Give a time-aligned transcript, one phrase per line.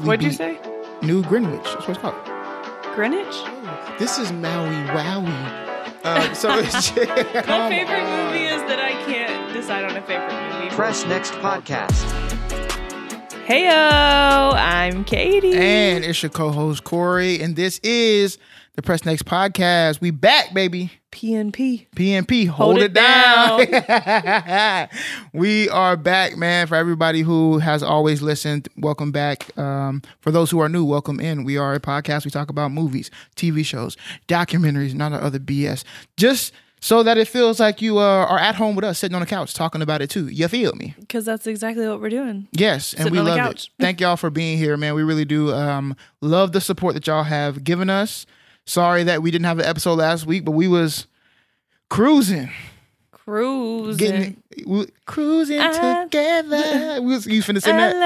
[0.00, 0.58] we What'd you say?
[1.02, 1.62] New Greenwich.
[1.64, 2.14] That's what it's called.
[2.94, 3.36] Greenwich?
[3.98, 5.66] This is Maui Wowie.
[6.04, 7.04] Uh, so it's My
[7.68, 8.26] favorite on.
[8.26, 10.74] movie is that I can't decide on a favorite movie.
[10.74, 12.29] Press Next Podcast.
[13.50, 15.56] Heyo, I'm Katie.
[15.56, 18.38] And it's your co-host Corey, and this is
[18.76, 20.00] the Press Next podcast.
[20.00, 20.92] We back, baby.
[21.10, 21.88] PNP.
[21.96, 24.88] PNP, hold, Hold it, it down.
[25.32, 26.68] we are back, man.
[26.68, 29.58] For everybody who has always listened, welcome back.
[29.58, 31.42] Um, for those who are new, welcome in.
[31.42, 32.24] We are a podcast.
[32.24, 33.96] We talk about movies, TV shows,
[34.28, 35.82] documentaries, none of other BS.
[36.16, 39.20] Just so that it feels like you uh, are at home with us, sitting on
[39.20, 40.28] the couch, talking about it too.
[40.28, 40.94] You feel me?
[40.98, 42.48] Because that's exactly what we're doing.
[42.52, 43.68] Yes, and Sitting we love it.
[43.78, 44.94] Thank y'all for being here, man.
[44.94, 48.24] We really do um, love the support that y'all have given us.
[48.66, 51.06] Sorry that we didn't have an episode last week, but we was
[51.88, 52.50] cruising,
[53.12, 53.96] Cruising.
[53.96, 57.02] getting we, cruising I- together.
[57.02, 57.96] We was, you finna sing I that?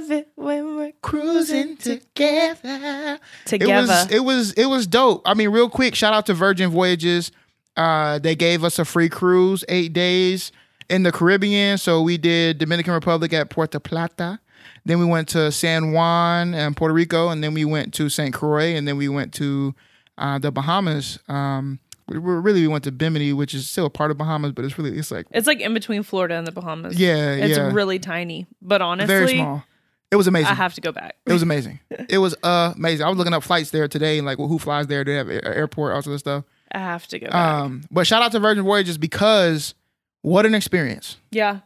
[0.00, 3.18] love it when we're Cruising together.
[3.44, 3.72] together.
[3.74, 5.22] It was it was it was dope.
[5.24, 7.30] I mean, real quick, shout out to Virgin Voyages.
[7.76, 10.52] Uh, they gave us a free cruise, eight days
[10.88, 11.78] in the Caribbean.
[11.78, 14.40] So we did Dominican Republic at Puerto Plata.
[14.84, 18.32] Then we went to San Juan and Puerto Rico, and then we went to St.
[18.32, 19.74] Croix, and then we went to
[20.16, 21.18] uh, the Bahamas.
[21.28, 24.64] Um, we, really we went to Bimini, which is still a part of Bahamas, but
[24.64, 26.98] it's really it's like it's like in between Florida and the Bahamas.
[26.98, 28.46] yeah, It's yeah, really tiny.
[28.62, 29.64] But honestly, very small.
[30.12, 30.52] It was amazing.
[30.52, 31.16] I have to go back.
[31.26, 31.80] It was amazing.
[32.08, 33.04] it was amazing.
[33.04, 35.02] I was looking up flights there today and like well, who flies there.
[35.02, 36.44] Do they have airport, all sort of stuff.
[36.76, 37.34] I have to go back.
[37.34, 39.74] Um, but shout out to Virgin Voyages because
[40.22, 41.16] what an experience.
[41.30, 41.60] yeah.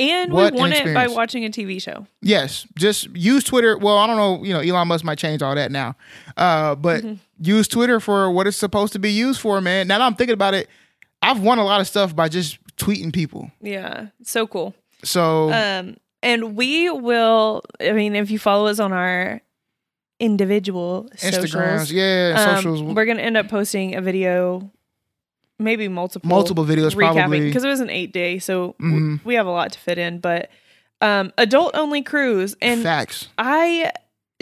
[0.00, 1.14] And what we won it by experience.
[1.14, 2.06] watching a TV show.
[2.22, 3.76] Yes, just use Twitter.
[3.76, 4.44] Well, I don't know.
[4.44, 5.96] You know, Elon Musk might change all that now,
[6.36, 7.14] uh, but Mm-hmm.
[7.40, 9.88] use Twitter for what it's supposed to be used for, man.
[9.88, 10.68] Now that I'm thinking about it,
[11.20, 13.50] I've won a lot of stuff by just tweeting people.
[13.60, 14.06] Yeah.
[14.22, 14.72] So cool.
[15.02, 17.62] So Um, and we will.
[17.80, 19.40] I mean, if you follow us on our
[20.20, 24.70] individual Instagrams, socials, yeah, um, socials, we're gonna end up posting a video,
[25.58, 27.40] maybe multiple, multiple videos, recapping probably.
[27.40, 29.20] because it was an eight day, so Mhm.
[29.24, 30.18] we have a lot to fit in.
[30.18, 30.50] But
[31.00, 33.28] um, adult only cruise, and Facts.
[33.38, 33.92] I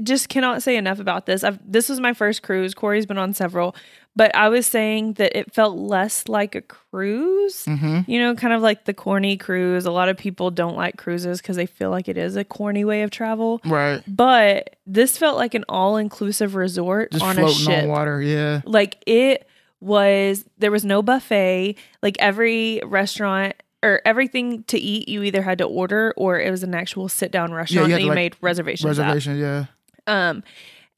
[0.02, 1.44] just cannot say enough about this.
[1.44, 2.74] I've, this was my first cruise.
[2.74, 3.74] Corey's been on several,
[4.16, 7.64] but I was saying that it felt less like a cruise.
[7.66, 9.84] hmm You know, kind of like the corny cruise.
[9.84, 12.84] A lot of people don't like cruises because they feel like it is a corny
[12.84, 13.60] way of travel.
[13.64, 14.02] Right.
[14.08, 17.82] But this felt like an all inclusive resort Just on a ship.
[17.82, 18.22] on water.
[18.22, 18.62] Yeah.
[18.64, 19.46] Like it
[19.80, 21.76] was, there was no buffet.
[22.02, 26.62] Like every restaurant or everything to eat, you either had to order or it was
[26.62, 29.02] an actual sit down restaurant you that you like, made reservations at.
[29.08, 29.38] Reservation.
[29.38, 29.66] Yeah.
[30.06, 30.42] Um,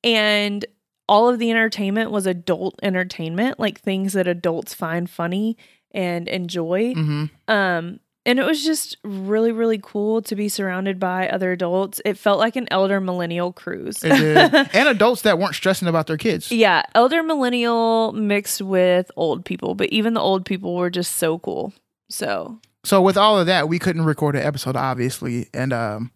[0.05, 0.65] and
[1.09, 5.57] all of the entertainment was adult entertainment, like things that adults find funny
[5.93, 6.93] and enjoy.
[6.95, 11.99] hmm Um, and it was just really, really cool to be surrounded by other adults.
[12.05, 14.05] It felt like an elder millennial cruise.
[14.05, 14.55] It did.
[14.75, 16.53] and adults that weren't stressing about their kids.
[16.53, 21.39] yeah, elder millennial mixed with old people, but even the old people were just so
[21.39, 21.73] cool.
[22.11, 26.11] So So with all of that, we couldn't record an episode, obviously, and um,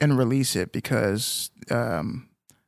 [0.00, 2.26] and release it because um,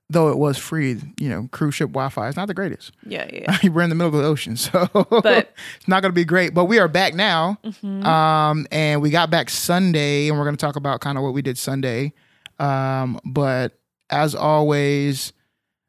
[0.08, 2.92] though it was free, you know, cruise ship Wi-Fi is not the greatest.
[3.06, 3.58] yeah, yeah.
[3.62, 3.68] yeah.
[3.70, 6.54] We're in the middle of the ocean, so But- it's not going to be great.
[6.54, 8.04] But we are back now, Mhm.
[8.04, 11.32] um, and we got back Sunday, and we're going to talk about kind of what
[11.34, 12.12] we did Sunday.
[12.58, 13.78] Um, but
[14.08, 15.32] as always,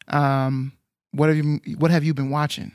[0.08, 0.74] um,
[1.12, 2.72] what have you what have you been watching?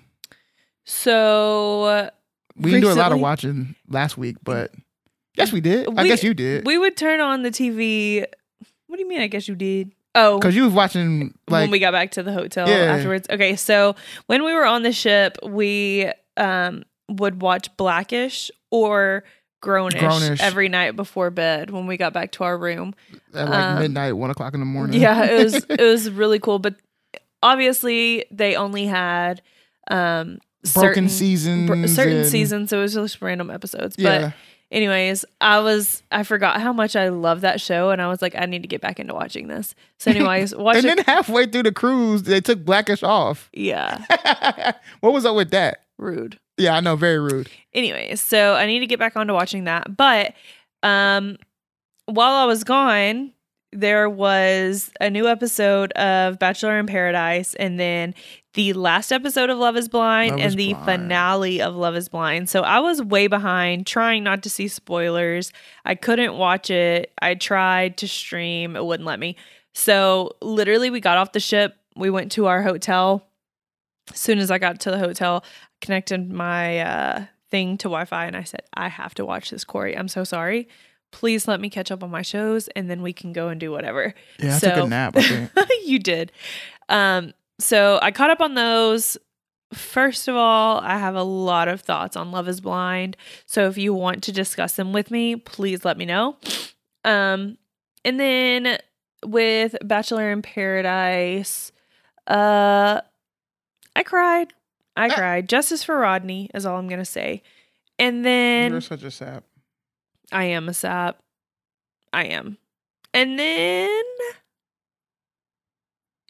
[0.85, 2.11] So uh,
[2.57, 4.73] We didn't do a lot of watching last week, but
[5.37, 5.89] yes, we did.
[5.97, 6.67] I guess you did.
[6.67, 8.25] we would turn on the TV.
[8.87, 9.21] What do you mean?
[9.21, 9.93] I guess you did.
[10.15, 12.95] Oh, Because you was watching like when we got back to the hotel Yeah.
[12.95, 13.27] afterwards.
[13.31, 13.97] Okay, so
[14.27, 19.25] when we were on the ship, we um would watch Blackish or
[19.63, 20.41] Grownish, Grownish.
[20.41, 22.95] every night before bed when we got back to our room.
[23.35, 25.01] at like um, midnight, one o'clock in the morning.
[25.01, 26.75] Yeah, it was it was really cool, but
[27.43, 29.43] obviously they only had
[29.91, 30.39] um
[30.75, 31.67] broken certain, seasons.
[31.69, 33.97] br- certain and- seasons, so it was just random episodes.
[33.99, 34.35] Yeah, But
[34.73, 38.35] anyways, I was I forgot how much I love that show, and I was like,
[38.37, 39.77] I need to get back into watching this.
[39.99, 40.97] So, anyways, watch and it.
[40.97, 43.49] then halfway through the cruise, they took Blackish off.
[43.53, 45.83] yeah, what was up with that?
[45.99, 46.41] rude.
[46.59, 47.49] Yeah, I know, very rude.
[47.73, 49.97] Anyways, so I need to get back onto watching that.
[49.97, 50.35] But
[50.83, 51.37] um
[52.07, 53.33] while I was gone,
[53.73, 58.15] there was a new episode of Bachelor in Paradise and then
[58.55, 60.85] the last episode of Love is Blind Love and is the Blind.
[60.85, 62.49] finale of Love is Blind.
[62.51, 65.53] So I was way behind trying not to see spoilers.
[65.85, 67.13] I couldn't watch it.
[67.21, 69.37] I tried to stream, it wouldn't let me.
[69.73, 73.27] So literally we got off the ship, we went to our hotel.
[74.13, 75.45] As soon as I got to the hotel,
[75.81, 79.97] connected my uh thing to Wi-Fi and I said, I have to watch this, Corey.
[79.97, 80.69] I'm so sorry.
[81.11, 83.71] please let me catch up on my shows and then we can go and do
[83.71, 84.15] whatever.
[84.39, 85.15] Yeah, I took So- a nap.
[85.85, 86.33] You did.
[86.89, 89.17] Um, so I caught up on those.
[89.73, 93.17] First of all, I have a lot of thoughts on Love is Blind.
[93.47, 96.37] So if you want to discuss them with me, please let me know.
[97.05, 97.57] Um,
[98.05, 98.79] and then
[99.25, 101.73] with Bachelor in Paradise,
[102.27, 103.01] uh
[103.97, 104.53] I cried.
[104.97, 105.15] I Ah.
[105.15, 105.49] cried.
[105.49, 107.43] Justice for Rodney is all I'm gonna say.
[107.99, 109.45] And then You're such a sap.
[110.31, 111.19] I am a sap.
[112.13, 112.59] I am.
[113.15, 114.03] And then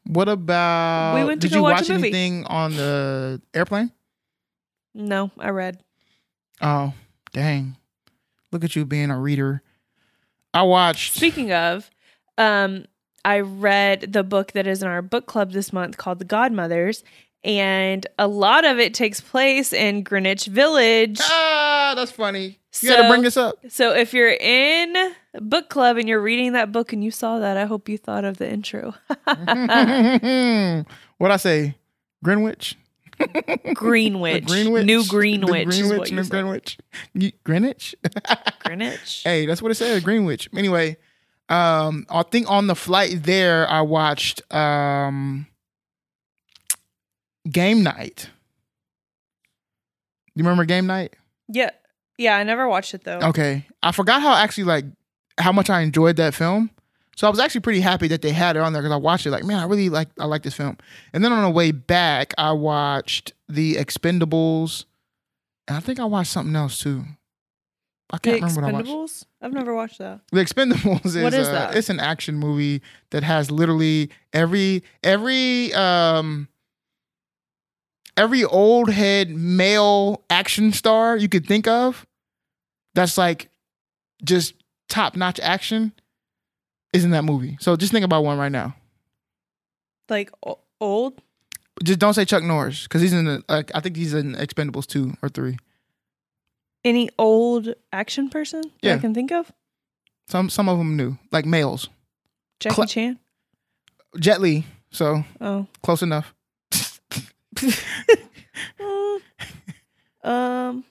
[0.06, 1.14] What about?
[1.14, 3.92] We went to did you watch watch anything on the airplane?
[4.94, 5.82] no, I read.
[6.60, 6.92] Oh,
[7.32, 7.76] dang!
[8.50, 9.62] Look at you being a reader.
[10.54, 11.14] I watched.
[11.14, 11.90] Speaking of,
[12.36, 12.84] um,
[13.24, 17.04] I read the book that is in our book club this month called The Godmothers,
[17.44, 21.18] and a lot of it takes place in Greenwich Village.
[21.22, 22.58] Ah, that's funny.
[22.80, 23.58] You got to bring this up.
[23.68, 27.56] So if you're in book club and you're reading that book and you saw that,
[27.56, 28.94] I hope you thought of the intro.
[31.18, 31.76] what I say?
[32.24, 32.78] Greenwich.
[33.74, 34.86] Greenwich, Greenwich.
[34.86, 36.12] New Greenwich, is Greenwich.
[36.12, 36.30] New said.
[36.30, 36.78] Greenwich.
[37.44, 37.94] Greenwich.
[38.64, 39.22] Greenwich.
[39.22, 40.02] hey, that's what it says.
[40.02, 40.48] Greenwich.
[40.56, 40.96] Anyway,
[41.48, 45.46] um, I think on the flight there, I watched um,
[47.50, 48.30] Game Night.
[50.34, 51.14] You remember Game Night?
[51.48, 51.70] Yeah,
[52.18, 52.36] yeah.
[52.36, 53.18] I never watched it though.
[53.18, 53.66] Okay.
[53.82, 54.84] I forgot how actually like
[55.38, 56.70] how much I enjoyed that film.
[57.16, 59.26] So I was actually pretty happy that they had it on there because I watched
[59.26, 60.78] it like, man, I really like I like this film.
[61.12, 64.86] And then on the way back, I watched The Expendables.
[65.68, 67.04] And I think I watched something else too.
[68.10, 69.26] I can't remember what I watched.
[69.40, 70.20] I've never watched that.
[70.32, 71.76] The Expendables is, What is uh, that?
[71.76, 76.48] it's an action movie that has literally every every um
[78.16, 82.06] every old head male action star you could think of
[82.94, 83.48] that's like
[84.24, 84.54] just
[84.88, 85.92] top notch action
[86.92, 87.56] is in that movie.
[87.60, 88.74] So just think about one right now.
[90.08, 91.14] Like o- old.
[91.82, 94.86] Just don't say Chuck Norris because he's in the like I think he's in Expendables
[94.86, 95.56] two or three.
[96.84, 98.94] Any old action person that Yeah.
[98.94, 99.50] I can think of?
[100.28, 101.88] Some some of them new like males.
[102.60, 103.18] Jackie Cla- Chan.
[104.20, 104.66] Jet Li.
[104.90, 105.66] So Oh.
[105.82, 106.34] close enough.
[110.24, 110.84] Um,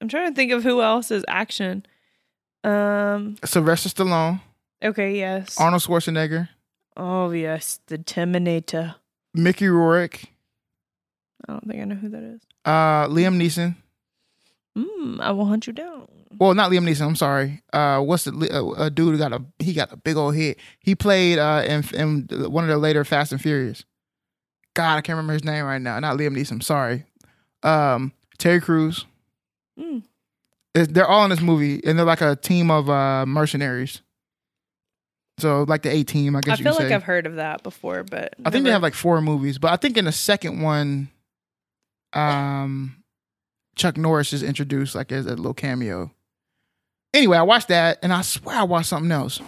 [0.00, 1.84] I'm trying to think of who else is action.
[2.62, 3.34] Um.
[3.44, 4.40] Sylvester Stallone,
[4.84, 5.16] Okay.
[5.18, 5.58] Yes.
[5.58, 6.48] Arnold Schwarzenegger,
[6.96, 8.94] oh yes, the Terminator.
[9.34, 10.20] Mickey Rourke,
[11.48, 12.40] I don't think I know who that is.
[12.64, 13.74] uh, Liam Neeson.
[14.78, 16.06] Mm, I will hunt you down.
[16.38, 17.02] Well, not Liam Neeson.
[17.08, 17.62] I'm sorry.
[17.72, 20.58] Uh, what's the uh, a dude who got a he got a big old hit.
[20.78, 23.84] He played uh in, in one of the later Fast and Furious.
[24.74, 25.98] God, I can't remember his name right now.
[26.00, 26.62] Not Liam Neeson.
[26.62, 27.04] Sorry.
[27.62, 29.04] Um, Terry Crews.
[29.78, 30.02] Mm.
[30.74, 34.00] They're all in this movie, and they're like a team of uh mercenaries.
[35.38, 36.94] So like the A team, I guess I you feel like say.
[36.94, 39.76] I've heard of that before, but I think they have like four movies, but I
[39.76, 41.10] think in the second one,
[42.12, 43.02] um,
[43.76, 46.10] Chuck Norris is introduced like as a little cameo.
[47.14, 49.40] Anyway, I watched that, and I swear I watched something else.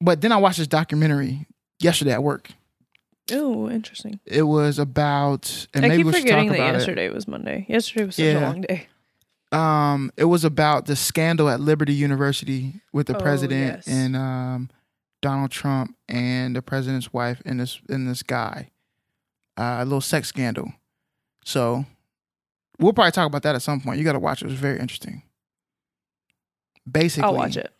[0.00, 1.46] But then I watched this documentary
[1.80, 2.50] yesterday at work.
[3.32, 4.18] Oh, interesting.
[4.26, 6.78] It was about, and I maybe keep we should talk forgetting that about it.
[6.78, 7.66] yesterday was Monday.
[7.68, 8.40] Yesterday was such Yeah.
[8.40, 8.88] a long day.
[9.52, 13.88] Um, it was about the scandal at Liberty University with the Oh, president yes.
[13.88, 14.70] and um,
[15.22, 18.70] Donald Trump and the president's wife and this and this guy.
[19.56, 20.72] Uh, a little sex scandal.
[21.44, 21.84] So
[22.78, 23.98] we'll probably talk about that at some point.
[23.98, 24.46] You got to watch it.
[24.46, 25.22] It was very interesting.
[26.90, 27.72] Basically, I'll watch it.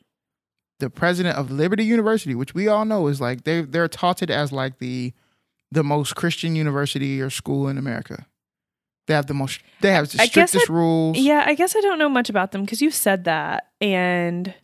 [0.79, 4.53] the president of Liberty University, which we all know is like they they're touted as
[4.53, 5.13] like the
[5.73, 8.27] the most Christian university or school in America.
[9.07, 9.61] They have the most.
[9.81, 11.19] They have the I strictest I- rules.
[11.19, 14.55] Yeah, I guess I don't know much about them because you said that, and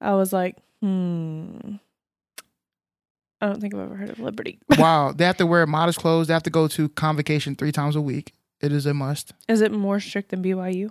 [0.00, 1.76] I was like, hmm.
[3.40, 4.58] I don't think I've ever heard of Liberty.
[4.78, 6.28] wow, they have to wear modest clothes.
[6.28, 8.32] They have to go to convocation three times a week.
[8.60, 9.34] It is a must.
[9.48, 10.90] Is it more strict than BYU?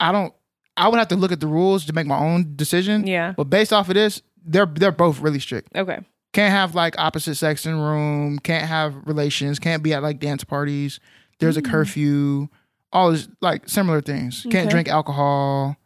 [0.00, 0.34] I don't.
[0.76, 3.06] I would have to look at the rules to make my own decision.
[3.06, 3.32] Yeah.
[3.36, 5.74] But based off of this, they're they're both really strict.
[5.76, 6.00] Okay.
[6.36, 8.38] Can't have like opposite sex in room.
[8.38, 9.58] Can't have relations.
[9.58, 11.00] Can't be at like dance parties.
[11.38, 11.70] There's a Mm.
[11.70, 12.48] curfew.
[12.92, 14.46] All this like similar things.
[14.50, 15.76] Can't drink alcohol.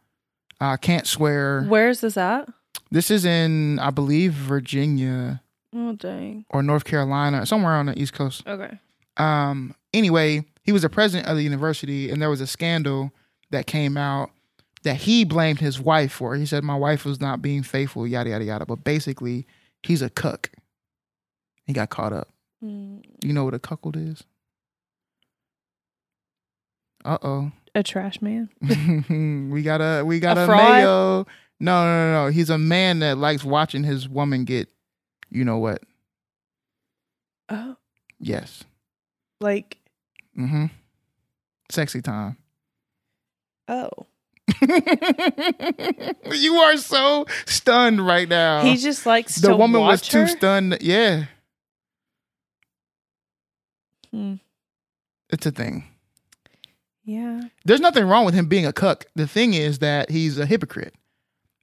[0.59, 1.63] Uh, can't swear.
[1.63, 2.49] Where's this at?
[2.91, 5.41] This is in I believe Virginia
[5.73, 6.43] Oh dang.
[6.49, 8.45] or North Carolina, somewhere on the East Coast.
[8.45, 8.77] Okay.
[9.17, 13.11] um anyway he was the president of the university and there was a scandal
[13.51, 14.31] that came out
[14.83, 18.29] that he blamed his wife for he said my wife was not being faithful yada
[18.29, 19.45] yada yada but basically
[19.83, 20.49] he's a cuck
[21.65, 22.27] he got caught up
[22.63, 23.03] Mm.
[23.23, 24.23] you know what a cuckold is
[27.03, 28.49] uh-oh a trash man.
[29.51, 31.25] we got a we got A a, mayo.
[31.59, 32.31] No, no, no, no.
[32.31, 34.67] He's a man that likes watching his woman get,
[35.29, 35.81] you know what?
[37.49, 37.77] Oh,
[38.19, 38.63] Yes.
[39.39, 39.77] like
[40.37, 40.65] Mm-hmm.
[41.69, 42.35] Sexy time.
[43.69, 43.89] oh,
[46.31, 48.61] you are so stunned right now.
[48.63, 50.77] he just likes the woman was watch too stunned.
[50.81, 51.25] Yeah,
[54.11, 54.35] Hmm.
[55.29, 55.85] it's a thing.
[57.03, 57.41] Yeah.
[57.65, 59.05] There's nothing wrong with him being a cuck.
[59.15, 60.93] The thing is that he's a hypocrite.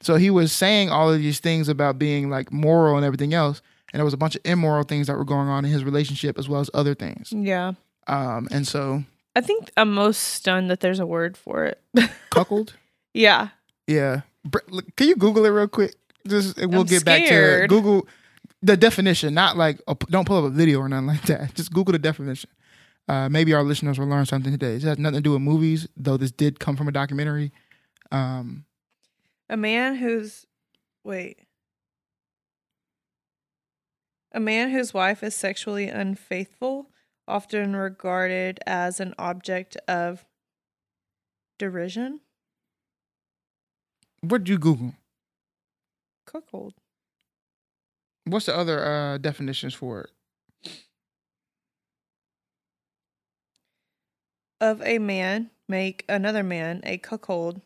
[0.01, 3.61] So he was saying all of these things about being like moral and everything else,
[3.93, 6.39] and there was a bunch of immoral things that were going on in his relationship
[6.39, 7.33] as well as other things.
[7.33, 7.73] Yeah.
[8.07, 9.05] Um, and so
[9.37, 11.81] I think I'm most stunned that there's a word for it.
[12.31, 12.75] cuckold.
[13.15, 13.49] yeah.
[13.87, 14.23] Yeah.
[14.97, 15.95] Can you Google it real quick?
[16.27, 17.69] Just we'll I'm get back to it.
[17.69, 18.07] Google
[18.63, 21.55] the definition, not like a, don't pull up a video or nothing like that.
[21.55, 22.51] Just Google the definition.
[23.09, 24.75] Uh, maybe our listeners will learn something today.
[24.75, 26.17] It has nothing to do with movies, though.
[26.19, 27.53] This did come from a documentary.
[28.13, 28.65] Um,
[29.49, 30.45] A man who's
[31.05, 31.39] wait.
[34.33, 36.91] A man whose wife is sexually unfaithful,
[37.29, 40.25] often regarded as an object of
[41.59, 42.21] derision.
[44.21, 44.95] what did you Google?
[46.27, 46.75] Cuckold.
[48.25, 50.11] What's the other uh, definitions for it?
[54.61, 57.61] Of a man make another man a cuckold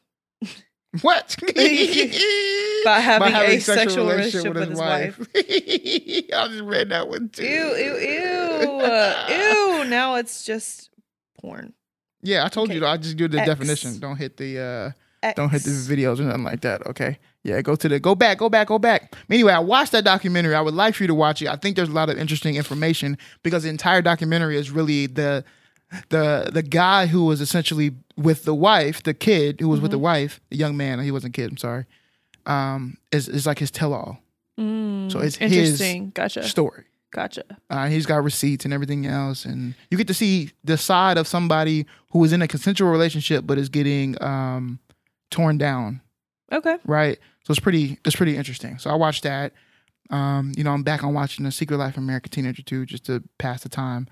[1.00, 1.36] What?
[2.84, 5.18] By having a sexual relationship with his wife.
[5.34, 7.44] I just read that one too.
[7.44, 8.31] Ew, ew, ew.
[8.66, 9.84] Ew.
[9.88, 10.90] Now it's just
[11.40, 11.72] porn.
[12.22, 13.46] Yeah, I told you I just do the X.
[13.46, 13.98] definition.
[13.98, 16.86] Don't hit the uh don't hit the videos or nothing like that.
[16.86, 17.18] Okay.
[17.44, 19.14] Yeah, go to the go back, go back, go back.
[19.28, 20.54] Anyway, I watched that documentary.
[20.54, 21.48] I would like for you to watch it.
[21.48, 25.44] I think there's a lot of interesting information because the entire documentary is really the
[26.10, 29.96] the the guy who was essentially with the wife, the kid who was with the
[29.96, 30.02] Mm-hmm.
[30.04, 31.84] wife, the young man, he wasn't a kid, I'm sorry.
[32.46, 34.18] Um, is is like his tell all
[34.60, 36.10] Mm, So it's his interesting.
[36.14, 36.42] gotcha.
[36.44, 36.84] story.
[37.12, 37.44] Gotcha.
[37.70, 41.28] Uh, he's got receipts and everything else, and you get to see the side of
[41.28, 44.78] somebody who is in a consensual relationship but is getting um,
[45.30, 46.00] torn down,
[46.50, 46.76] Okay.
[46.86, 47.18] right?
[47.44, 48.78] So it's pretty, it's pretty interesting.
[48.78, 49.52] So I watched that.
[50.10, 53.04] Um, you know, I'm back on watching The Secret Life of American Teenager too, just
[53.06, 54.06] to pass the time.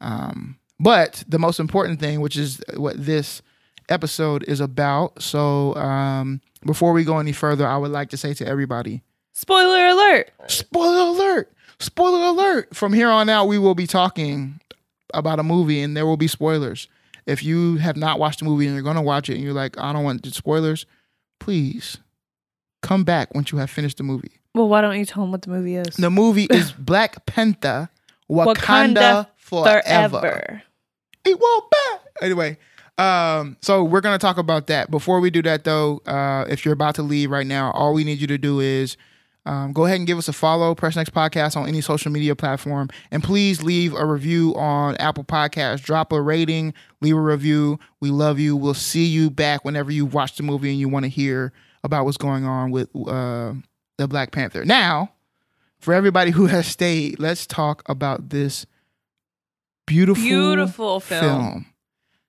[0.00, 3.42] Um, but the most important thing, which is what this
[3.88, 5.20] episode is about.
[5.22, 9.86] So um, before we go any further, I would like to say to everybody, Spoiler
[9.88, 10.30] alert.
[10.46, 11.52] Spoiler alert!
[11.78, 12.74] Spoiler alert!
[12.74, 14.60] From here on out, we will be talking
[15.12, 16.88] about a movie and there will be spoilers.
[17.26, 19.54] If you have not watched the movie and you're going to watch it and you're
[19.54, 20.84] like, I don't want the spoilers,
[21.40, 21.98] please
[22.82, 24.32] come back once you have finished the movie.
[24.54, 25.96] Well, why don't you tell him what the movie is?
[25.96, 27.88] The movie is Black Panther
[28.30, 29.80] Wakanda, Wakanda forever.
[30.20, 30.62] Forever.
[31.24, 32.00] It won't back.
[32.22, 32.58] Anyway,
[32.98, 34.90] um, so we're gonna talk about that.
[34.90, 38.04] Before we do that, though, uh, if you're about to leave right now, all we
[38.04, 38.96] need you to do is
[39.46, 42.34] um, go ahead and give us a follow, Press Next Podcast on any social media
[42.34, 45.82] platform, and please leave a review on Apple Podcasts.
[45.82, 46.72] Drop a rating,
[47.02, 47.78] leave a review.
[48.00, 48.56] We love you.
[48.56, 52.06] We'll see you back whenever you watch the movie and you want to hear about
[52.06, 53.52] what's going on with uh,
[53.98, 54.64] the Black Panther.
[54.64, 55.10] Now,
[55.78, 58.64] for everybody who has stayed, let's talk about this
[59.86, 61.20] beautiful, Beautiful film.
[61.20, 61.66] film.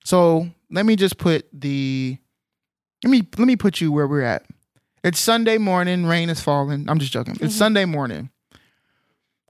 [0.03, 2.17] So let me just put the
[3.03, 4.43] let me let me put you where we're at.
[5.05, 6.89] It's Sunday morning, rain is falling.
[6.89, 7.35] I'm just joking.
[7.39, 7.59] It's Mhm.
[7.59, 8.31] Sunday morning.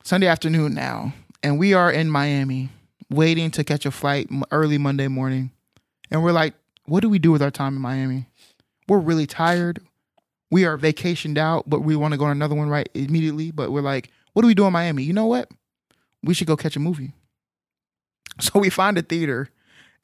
[0.03, 2.71] Sunday afternoon now, and we are in Miami
[3.09, 5.51] waiting to catch a flight early Monday morning.
[6.11, 8.27] And we're like, what do we do with our time in Miami?
[8.89, 9.79] We're really tired.
[10.51, 13.51] We are vacationed out, but we want to go on another one right immediately.
[13.51, 15.03] But we're like, what do we do in Miami?
[15.03, 15.49] You know what?
[16.21, 17.13] We should go catch a movie.
[18.41, 19.47] So we find a theater.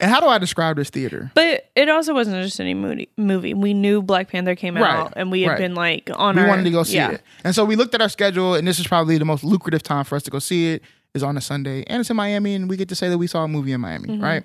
[0.01, 1.31] And how do I describe this theater?
[1.35, 3.07] But it also wasn't just any movie.
[3.17, 3.53] Movie.
[3.53, 5.57] We knew Black Panther came Right, out, and we had right.
[5.59, 6.35] been like on.
[6.35, 7.11] we our, wanted to go see yeah.
[7.11, 7.21] it.
[7.43, 10.03] And so we looked at our schedule, and this is probably the most lucrative time
[10.03, 11.83] for us to go see it is on a Sunday.
[11.85, 13.81] And it's in Miami, and we get to say that we saw a movie in
[13.81, 14.21] Miami, Mhm.
[14.23, 14.43] right?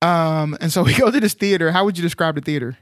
[0.00, 1.72] Um, and so we go to this theater.
[1.72, 2.78] How would you describe the theater?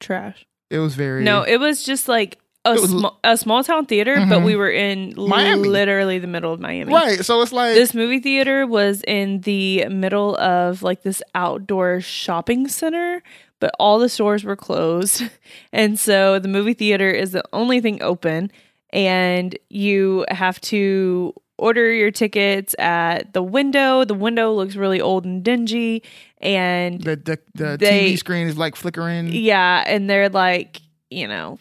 [0.00, 0.44] Trash.
[0.70, 4.14] It was very No, it was just like a was- small a small town theater,
[4.28, 4.44] but Mhm.
[4.44, 5.68] we were in Miami.
[5.68, 6.92] literally the middle of Miami.
[6.92, 7.24] right.
[7.24, 12.68] So it's like This movie theater was in the middle of like this outdoor shopping
[12.68, 13.22] center,
[13.60, 15.22] but all the stores were closed.
[15.72, 18.50] And so the movie theater is the only thing open,
[18.92, 24.04] and you have to order your tickets at the window.
[24.04, 26.02] The window looks really old and dingy,
[26.42, 29.28] and the the, the they- TV screen is like flickering.
[29.32, 31.58] yeah, and they're like, you know,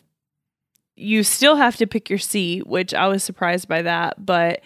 [1.00, 4.26] you still have to pick your seat, which I was surprised by that.
[4.26, 4.62] But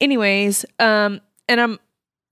[0.00, 1.78] anyways, um, and I'm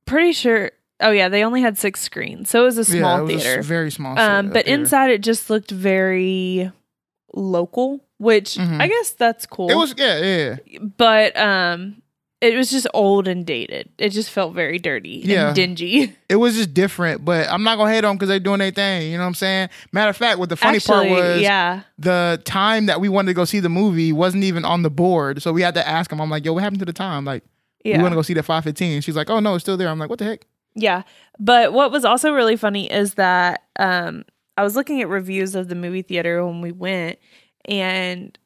[0.07, 3.19] pretty sure Oh yeah, they only had six screens, so it was a yeah, small
[3.19, 3.63] it was a theater.
[3.63, 4.19] very small.
[4.19, 4.81] um, but theater.
[4.81, 6.73] inside it just looked very
[7.35, 8.81] local, which Mhm.
[8.81, 9.71] I guess that's cool.
[9.71, 10.79] it was yeah, yeah, yeah.
[10.97, 12.01] but um,
[12.41, 13.89] it was just old and dated.
[13.99, 15.49] It just felt very dirty Yeah.
[15.49, 16.15] and dingy.
[16.29, 17.25] It was just different.
[17.25, 19.11] But I'm not gonna hate on because they're doing their thing.
[19.11, 19.69] You know what I'm saying?
[19.93, 23.35] Matter of fact, what the funny part was, yeah, the time that we wanted to
[23.35, 25.41] go see the movie wasn't even on the board.
[25.41, 26.21] So we had to ask him.
[26.21, 27.25] I'm like, yo, what happened to the time?
[27.25, 27.45] Like,
[27.85, 27.97] yeah.
[27.97, 29.01] we want to go see the 515.
[29.03, 29.89] She's like, oh no, it's still there.
[29.89, 30.47] I'm like, what the heck?
[30.75, 31.03] Yeah.
[31.39, 34.25] But what was also really funny is that um
[34.59, 37.19] I was looking at reviews of the movie theater when we went
[37.67, 38.37] and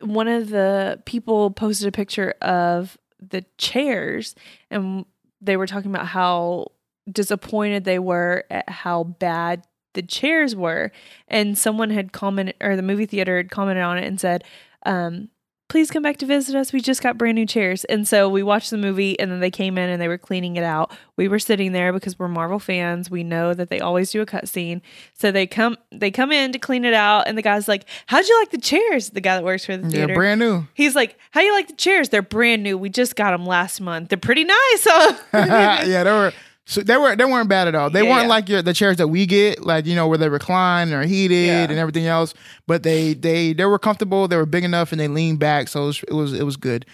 [0.00, 4.34] one of the people posted a picture of the chairs
[4.70, 5.04] and
[5.40, 6.72] they were talking about how
[7.10, 9.62] disappointed they were at how bad
[9.94, 10.92] the chairs were.
[11.28, 14.44] And someone had commented or the movie theater had commented on it and said
[14.84, 15.28] um
[15.68, 16.72] please come back to visit us.
[16.72, 17.84] We just got brand new chairs.
[17.84, 20.56] And so we watched the movie and then they came in and they were cleaning
[20.56, 20.92] it out.
[21.16, 23.10] We were sitting there because we're Marvel fans.
[23.10, 24.80] We know that they always do a cutscene.
[25.14, 28.26] So they come they come in to clean it out and the guy's like, How'd
[28.26, 29.10] you like the chairs?
[29.10, 30.14] The guy that works for the theater.
[30.14, 30.66] brand new.
[30.74, 32.10] He's like, How you like the chairs?
[32.10, 32.78] They're brand new.
[32.78, 34.10] We just got them last month.
[34.10, 34.86] They're pretty nice.
[34.88, 35.16] Huh?
[35.34, 36.32] yeah, they were.
[36.68, 37.90] So they were they weren't bad at all.
[37.90, 38.28] They Yeah, weren't yeah.
[38.28, 41.46] like your the chairs that we get, like you know where they recline or heated
[41.46, 41.62] Yeah.
[41.70, 42.34] and everything else.
[42.66, 44.26] But they they they were comfortable.
[44.26, 46.56] They were big enough and they leaned back, so it was it was, it was
[46.56, 46.84] good.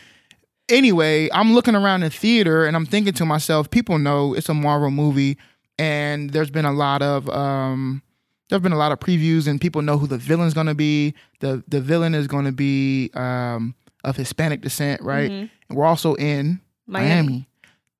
[0.68, 4.54] Anyway, I'm looking around the theater and I'm thinking to myself, people know it's a
[4.54, 5.36] Marvel movie,
[5.78, 8.02] and there's been a lot of um,
[8.48, 11.14] there's been a lot of previews and people know who the villain's gonna be.
[11.40, 13.74] The the villain is gonna be um
[14.04, 15.30] of Hispanic descent, right?
[15.30, 15.50] Mhm.
[15.70, 17.48] And we're also in Miami.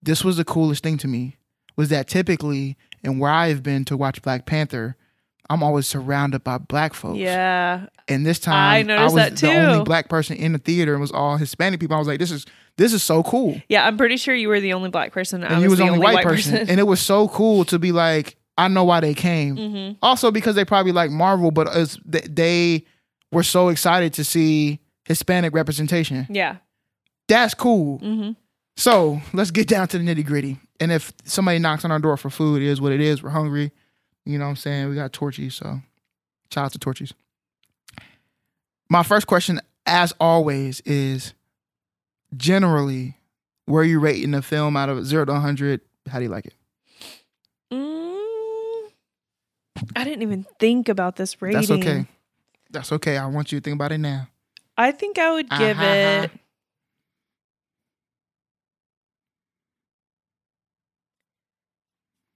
[0.02, 1.36] This was the coolest thing to me
[1.76, 4.96] was that typically and where I've been to watch Black Panther,
[5.50, 7.18] I'm always surrounded by black folks.
[7.18, 7.86] Yeah.
[8.08, 11.12] And this time I I, was the only black person in the theater and was
[11.12, 11.96] all Hispanic people.
[11.96, 13.60] I was like, this is this is so cool.
[13.68, 15.44] Yeah, I'm pretty sure you were the only black person.
[15.44, 16.56] I and you was the only only white, person.
[16.56, 19.56] and it was so cool to be like, I know why they came.
[19.56, 22.86] hmm Also because they probably like Marvel, but it's, they, they
[23.30, 26.26] were so excited to see Hispanic representation.
[26.30, 26.56] Yeah.
[27.28, 27.98] That's cool.
[27.98, 28.30] hmm
[28.76, 30.58] So let's get down to the nitty gritty.
[30.80, 33.22] And if somebody knocks on our door for food, it is what it is.
[33.22, 33.70] We're hungry.
[34.24, 34.88] You know what I'm saying?
[34.88, 35.80] We got Torchies, so
[36.52, 37.12] shout out to Torchies.
[38.88, 41.34] My first question, as always, is
[42.36, 43.16] generally
[43.66, 45.80] where you rating the film out of zero to 100?
[46.08, 46.54] How do you like it?
[47.72, 48.90] Mm,
[49.96, 51.60] I didn't even think about this rating.
[51.60, 52.06] That's okay.
[52.70, 53.16] That's okay.
[53.18, 54.28] I want you to think about it now.
[54.76, 56.24] I think I would give Uh-huh.
[56.24, 56.30] it.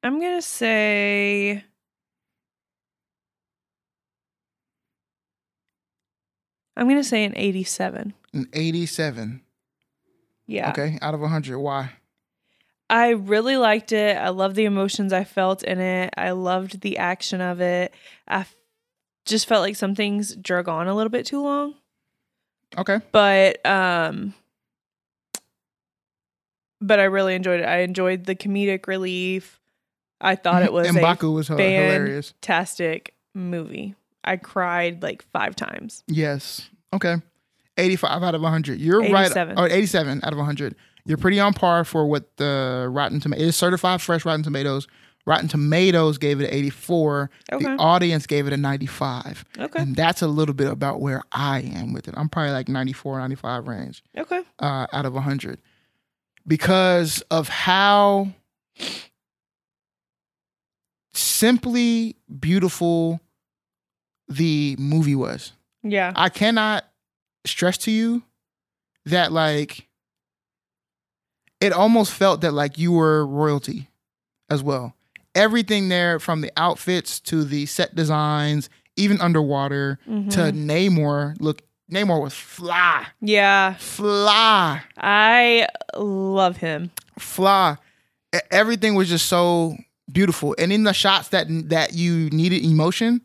[0.06, 1.64] I'm gonna say.
[6.76, 8.14] I'm gonna say an 87.
[8.32, 9.40] An 87.
[10.46, 10.70] Yeah.
[10.70, 10.96] Okay.
[11.02, 11.58] Out of 100.
[11.58, 11.90] Why?
[12.88, 14.16] I really liked it.
[14.16, 16.14] I love the emotions I felt in it.
[16.16, 17.92] I loved the action of it.
[18.28, 18.54] I f-
[19.24, 21.74] just felt like some things drug on a little bit too long.
[22.78, 23.00] Okay.
[23.10, 24.34] but um
[26.80, 27.66] but I really enjoyed it.
[27.66, 29.58] I enjoyed the comedic relief.
[30.20, 30.92] I thought it was a
[31.32, 32.30] was hilarious.
[32.42, 33.94] fantastic movie.
[34.24, 36.02] I cried like five times.
[36.08, 36.68] Yes.
[36.92, 37.16] Okay.
[37.76, 38.80] 85 out of 100.
[38.80, 39.56] You're 87.
[39.56, 39.70] right.
[39.70, 40.74] Oh, 87 out of 100.
[41.04, 44.88] You're pretty on par for what the Rotten Tomatoes is certified fresh Rotten Tomatoes.
[45.26, 47.30] Rotten Tomatoes gave it an 84.
[47.52, 47.64] Okay.
[47.64, 49.44] The audience gave it a 95.
[49.58, 49.80] Okay.
[49.82, 52.14] And that's a little bit about where I am with it.
[52.16, 54.42] I'm probably like 94, 95 range Okay.
[54.60, 55.60] uh, out of 100
[56.46, 58.28] because of how
[61.36, 63.20] simply beautiful
[64.28, 65.52] the movie was.
[65.82, 66.12] Yeah.
[66.16, 66.84] I cannot
[67.44, 68.22] stress to you
[69.04, 69.86] that like
[71.60, 73.88] it almost felt that like you were royalty
[74.50, 74.94] as well.
[75.34, 80.30] Everything there from the outfits to the set designs, even underwater Mhm.
[80.32, 81.36] to Namor.
[81.40, 83.74] Look, Namor was fly, yeah.
[83.74, 86.90] fly, I love him.
[87.18, 87.76] fly.
[88.50, 89.76] Everything was just so
[90.10, 90.54] beautiful.
[90.58, 93.20] And in the shots that that you needed emotion,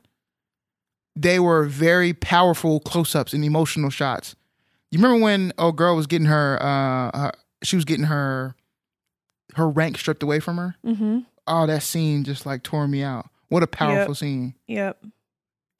[1.15, 4.35] they were very powerful close-ups and emotional shots.
[4.91, 7.31] You remember when old girl was getting her uh her,
[7.63, 8.55] she was getting her
[9.55, 10.75] her rank stripped away from her?
[10.85, 11.19] Mm-hmm.
[11.47, 13.29] Oh, that scene just like tore me out.
[13.49, 14.55] What a powerful scene.
[14.67, 15.03] Yep.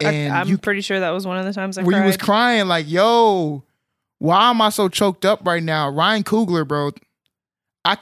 [0.02, 2.00] And I, I'm you pretty sure that was one of the times I where cried.
[2.02, 3.64] you was crying like, yo,
[4.20, 5.90] why am I so choked up right now?
[5.90, 6.92] Ryan Coogler, bro.
[7.86, 7.98] I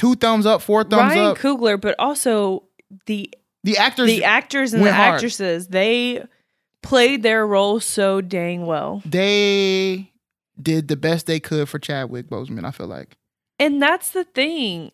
[0.00, 1.38] two thumbs up, four thumbs Ryan up.
[1.38, 2.64] Coogler, but also
[3.06, 3.32] the
[3.64, 5.14] the actors the actors and the hard.
[5.16, 6.24] actresses, they
[6.82, 9.02] played their role so dang well.
[9.04, 10.10] they
[10.60, 13.16] did the best they could for Chadwick Boseman, I feel like.
[13.58, 14.90] And that's the thing.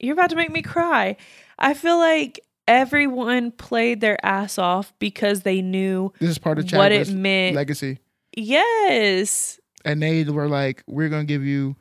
[0.00, 1.16] you're about to make me cry.
[1.58, 6.70] I feel like everyone played their ass off because they knew This is part of
[6.72, 7.54] what it meant.
[7.56, 7.98] legacy.
[8.36, 9.58] yes.
[9.84, 11.76] And they were like, we're going to give you,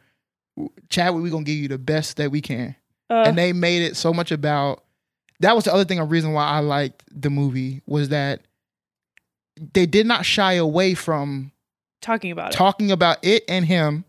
[0.89, 2.75] Chadwick, we're going to give you the best that we can.
[3.09, 4.83] Uh, and they made it so much about
[5.39, 8.41] that was the other thing a reason why I liked the movie was that
[9.73, 11.51] they did not shy away from
[12.01, 12.57] talking about it.
[12.57, 14.05] talking about it and him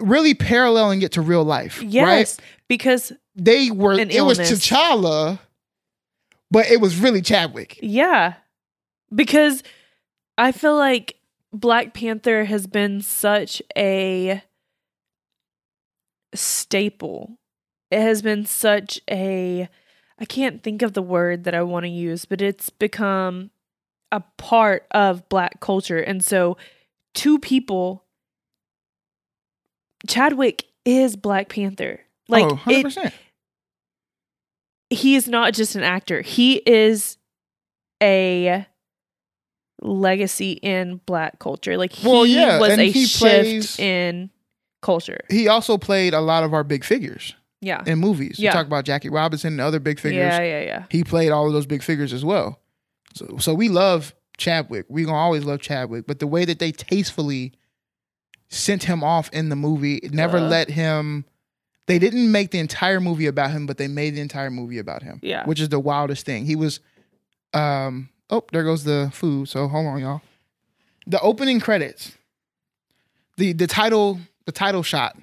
[0.00, 4.66] really paralleling it to real life right Yes, because they were it was illness.
[4.66, 5.38] T'Challa
[6.50, 8.34] but it was really Chadwick yeah,
[9.14, 9.62] because
[10.36, 11.16] I feel like
[11.52, 14.42] Black Panther has been such a
[16.34, 17.38] staple.
[17.90, 19.68] It has been such a
[20.20, 23.50] I can't think of the word that I want to use, but it's become
[24.10, 26.00] a part of black culture.
[26.00, 26.56] And so
[27.14, 28.04] two people
[30.06, 32.00] Chadwick is Black Panther.
[32.28, 33.12] Like oh it, 100%
[34.90, 36.22] he is not just an actor.
[36.22, 37.18] He is
[38.02, 38.66] a
[39.80, 41.76] legacy in black culture.
[41.76, 44.30] Like he Well, yeah, was a shift plays- in
[44.82, 45.18] culture.
[45.30, 47.82] he also played a lot of our big figures Yeah.
[47.86, 48.52] in movies you Yeah.
[48.52, 50.84] talk about Jackie Robinson and other big figures Yeah, yeah, yeah.
[50.90, 52.60] he played all of those big figures as well.
[53.14, 54.86] So so we love Chadwick.
[54.88, 56.06] We gonna always love Chadwick.
[56.06, 57.52] But the way that they tastefully
[58.50, 60.48] sent him off in the movie, never Uh.
[60.48, 61.24] let him
[61.86, 65.02] they didn't make the entire movie about him, but they made the entire movie about
[65.02, 65.18] him.
[65.22, 65.44] Yeah.
[65.46, 66.44] Which is the wildest thing.
[66.46, 66.80] He was
[67.54, 69.48] um oh, there goes the food.
[69.48, 70.20] So hold on, y'all.
[71.06, 72.16] The opening credits.
[73.36, 75.16] The the title the title shot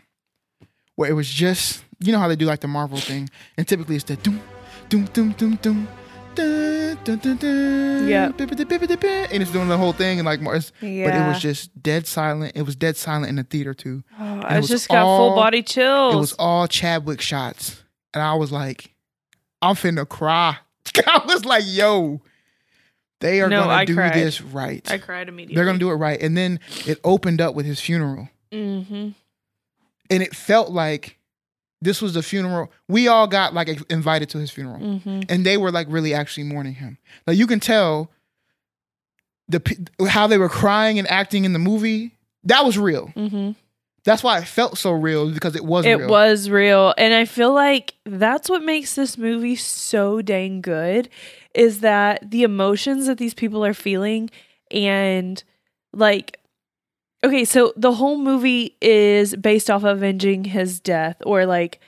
[0.96, 3.96] where it was just you know how they do like the Marvel thing, and typically
[3.96, 4.42] it's the doom,
[4.90, 5.88] doom, doom, doom, doom,
[6.36, 8.32] dun, dun, dun, dun, Yeah.
[8.38, 10.58] and it's doing the whole thing and like more.
[10.82, 11.10] Yeah.
[11.10, 12.54] But it was just dead silent.
[12.56, 14.04] It was dead silent in the theater too.
[14.20, 16.14] Oh, I just got full body chills.
[16.14, 18.94] It was all Chadwick shots, and I was like,
[19.62, 20.58] I'm finna cry.
[21.08, 22.22] I was like, yo,
[23.22, 24.14] they are No, gonna do cried.
[24.14, 24.90] this right.
[24.92, 25.56] I cried immediately.
[25.56, 26.22] They're gonna do it right.
[26.22, 28.30] And then it opened up with his funeral.
[28.52, 29.10] Mm-hmm.
[30.10, 31.18] and it felt like
[31.82, 32.72] this was the funeral.
[32.88, 35.22] We all got like invited to his funeral, Mm-hmm.
[35.30, 36.98] and they were like really actually mourning him.
[37.28, 38.12] Like you can tell
[39.48, 39.62] the
[40.10, 42.16] how they were crying and acting in the movie.
[42.44, 43.12] That was real.
[43.16, 43.52] Mm-hmm.
[44.04, 46.08] That's why it felt so real because it was It real.
[46.08, 46.94] It was real.
[46.98, 51.10] And I feel like that's what makes this movie so dang good
[51.56, 54.30] is that the emotions that these people are feeling
[54.72, 55.44] and
[55.94, 56.40] like
[57.24, 61.80] okay, so the whole movie is based off avenging his death or like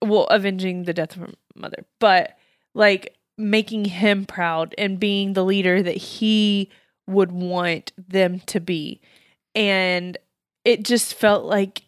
[0.00, 2.36] well, avenging the death of her mother, but
[2.74, 6.70] like making him proud and being the leader that he
[7.06, 9.00] would want them to be.
[9.54, 10.16] And
[10.64, 11.82] it just felt like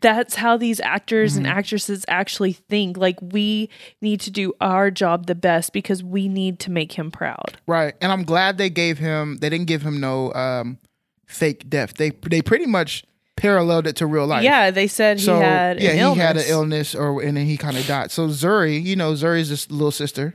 [0.00, 1.50] that's how these actors and Mhm.
[1.50, 2.96] actresses actually think.
[2.96, 3.68] Like we
[4.00, 7.58] need to do our job the best because we need to make him proud.
[7.66, 7.94] right.
[8.00, 9.38] And I'm glad they gave him.
[9.40, 10.78] They didn't give him no um,
[11.26, 11.94] fake death.
[11.94, 13.04] They they pretty much
[13.36, 14.42] paralleled it to real life.
[14.42, 16.22] Yeah, they said he had yeah, an he illness.
[16.26, 18.10] had an illness, or and then he kind of died.
[18.10, 20.34] So Shuri, you know, Shuri's this little sister,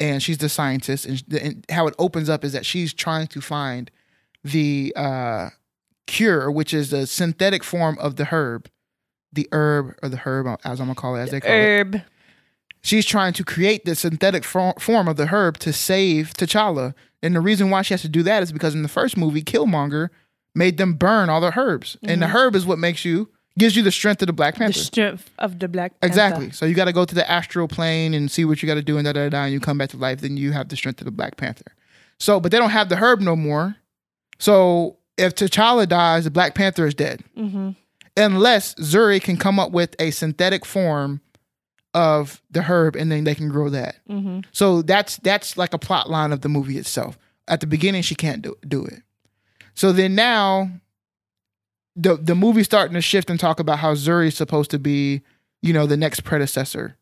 [0.00, 3.40] and she's the scientist, and, and how it opens up is that she's trying to
[3.40, 3.90] find
[4.42, 5.50] the uh,
[6.06, 8.68] cure, which is a synthetic form of the herb,
[9.34, 11.54] the herb or the herb, as I'm gonna call it, as they call it.
[11.54, 12.02] herb.
[12.82, 17.34] She's trying to create the synthetic for- form of the herb to save T'Challa, and
[17.34, 20.10] the reason why she has to do that is because in the first movie, Killmonger
[20.54, 23.82] made them burn all the herbs, and the herb is what makes you gives you
[23.84, 24.78] the strength of the Black The Panther.
[24.80, 26.06] strength of the Black Panther.
[26.08, 26.50] Exactly.
[26.50, 28.82] So you got to go to the astral plane and see what you got to
[28.82, 29.44] do and da da da.
[29.44, 31.72] And you come back to life, then you have the strength of the Black Panther.
[32.18, 33.76] So, but they don't have the herb no more.
[34.40, 37.70] So if T'Challa dies, the Black Panther is dead, Mm-hmm.
[38.16, 41.20] Unless Shuri can come up with a synthetic form
[41.94, 43.96] of the herb, and then they can grow that.
[44.08, 44.40] Mm-hmm.
[44.52, 47.18] So that's that's like a plot line of the movie itself.
[47.48, 49.02] At the beginning, she can't do do it.
[49.74, 50.70] So then now,
[51.96, 55.22] the the movie's starting to shift and talk about how Shuri's supposed to be,
[55.62, 56.96] you know, the next predecessor.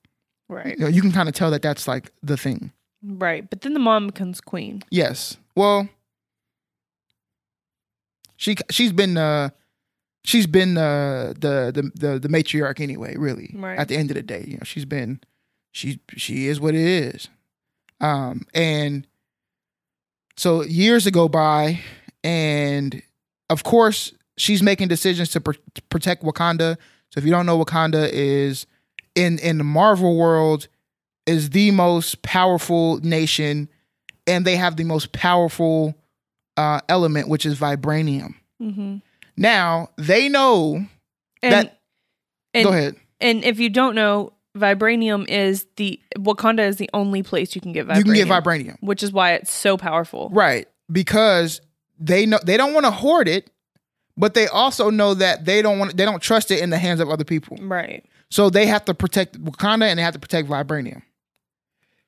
[0.48, 0.78] Right.
[0.78, 2.72] You, know, you can kind of tell that that's like the thing.
[3.02, 3.48] Right.
[3.48, 4.82] But then the mom becomes queen.
[4.90, 5.36] Yes.
[5.56, 5.88] Well,
[8.36, 9.50] she she's been uh
[10.24, 13.16] she's been uh, the the the the matriarch anyway.
[13.16, 13.78] Really, Right.
[13.78, 15.20] at the end of the day, you know, she's been
[15.72, 17.28] she she is what it is.
[18.00, 19.06] Um, and
[20.36, 21.80] so years ago by,
[22.24, 23.02] and
[23.50, 26.76] of course she's making decisions to, pr- to protect Wakanda.
[27.10, 28.66] So if you don't know, Wakanda is
[29.14, 30.68] in in the Marvel world
[31.26, 33.68] is the most powerful nation,
[34.26, 35.94] and they have the most powerful
[36.56, 38.34] uh, element, which is vibranium.
[38.60, 38.96] Mm-hmm.
[39.36, 40.86] Now they know
[41.42, 41.78] And That-
[42.54, 42.96] And, Go ahead.
[43.20, 47.72] And if you don't know, vibranium is the Wakanda is the only place you can
[47.72, 47.96] get vibranium.
[47.96, 48.76] You can get vibranium.
[48.80, 50.28] which is why it's so powerful.
[50.30, 50.68] Right.
[50.90, 51.60] Because
[51.98, 53.50] they know they don't want to hoard it,
[54.16, 57.00] but they also know that they don't want they don't trust it in the hands
[57.00, 57.56] of other people.
[57.62, 58.04] Right.
[58.30, 61.02] So they have to protect Wakanda and they have to protect vibranium.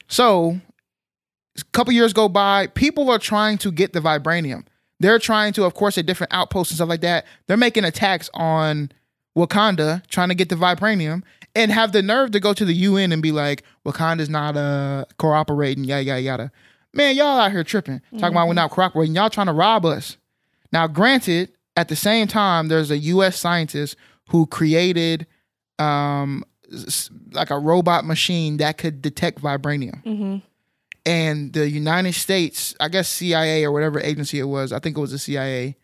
[0.08, 0.60] So
[1.58, 4.64] a couple years go by, people are trying to get the vibranium.
[5.00, 7.26] They're trying to, of course, at different outposts and stuff like that.
[7.46, 8.90] They're making attacks on
[9.36, 11.22] Wakanda, trying to get the vibranium,
[11.54, 15.04] and have the nerve to go to the UN and be like, Wakanda's not uh
[15.18, 16.52] cooperating, yada yada yada.
[16.92, 18.00] Man, y'all out here tripping.
[18.18, 19.14] Talking about we're not cooperating.
[19.16, 20.16] Y'all trying to rob us.
[20.72, 23.96] Now, granted, at the same time, there's a US scientist
[24.30, 25.26] who created
[25.80, 26.44] um
[27.32, 30.36] like a robot machine that could detect vibranium hmm
[31.06, 35.00] and the United States, I guess CIA or whatever agency it was, I think it
[35.00, 35.76] was the CIA,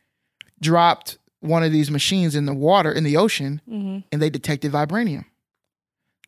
[0.60, 4.72] dropped one of these machines in the water in the ocean hmm and they detected
[4.72, 5.24] vibranium.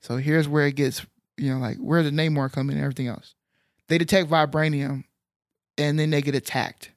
[0.00, 1.05] So here's where it gets,
[1.37, 3.35] you know, like where the Namor come in and everything else?
[3.88, 5.05] They detect vibranium
[5.78, 6.90] and then they get attacked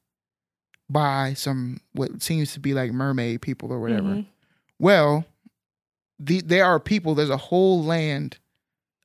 [0.90, 4.10] by some what seems to be like mermaid people or whatever.
[4.10, 4.26] Mhm.
[4.80, 5.26] Well,
[6.20, 8.38] the there are people, there's a whole land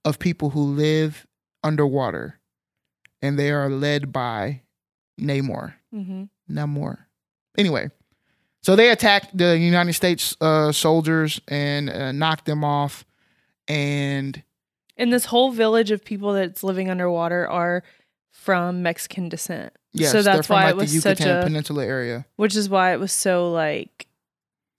[0.04, 1.26] of people who live
[1.62, 2.38] underwater
[3.22, 4.62] and they are led by
[5.20, 5.74] Namor.
[5.92, 6.98] hmm Namor.
[7.58, 7.90] Anyway,
[8.62, 13.04] so they attacked the United States uh, soldiers and uh, knocked them off.
[13.68, 14.42] And
[14.96, 17.82] And this whole village of people that's living underwater are
[18.32, 19.72] from Mexican descent.
[19.92, 22.26] yes, so that's from why like it was the such a, Peninsula area.
[22.36, 24.06] which is why it was so like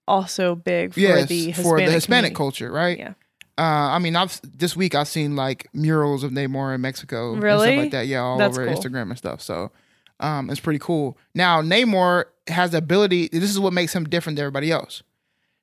[0.08, 2.36] also big for yes, the Hispanic for the Hispanic community.
[2.36, 2.98] culture, right?
[2.98, 3.14] Yeah.
[3.58, 7.44] Uh, I mean, I've this week I've seen like murals of Namor in Mexico, and
[7.44, 7.68] Really?
[7.68, 8.08] stuff like that.
[8.08, 8.76] Yeah, all That's over cool.
[8.78, 9.42] Instagram and stuff.
[9.42, 9.72] So,
[10.20, 11.18] um, it's pretty cool.
[11.36, 13.30] Now, Namor has the ability.
[13.32, 15.04] This is what makes him different than everybody else.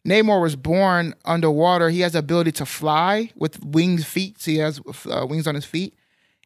[0.07, 1.90] Namor was born underwater.
[1.90, 4.40] He has the ability to fly with winged feet.
[4.40, 5.94] So he has uh, wings on his feet.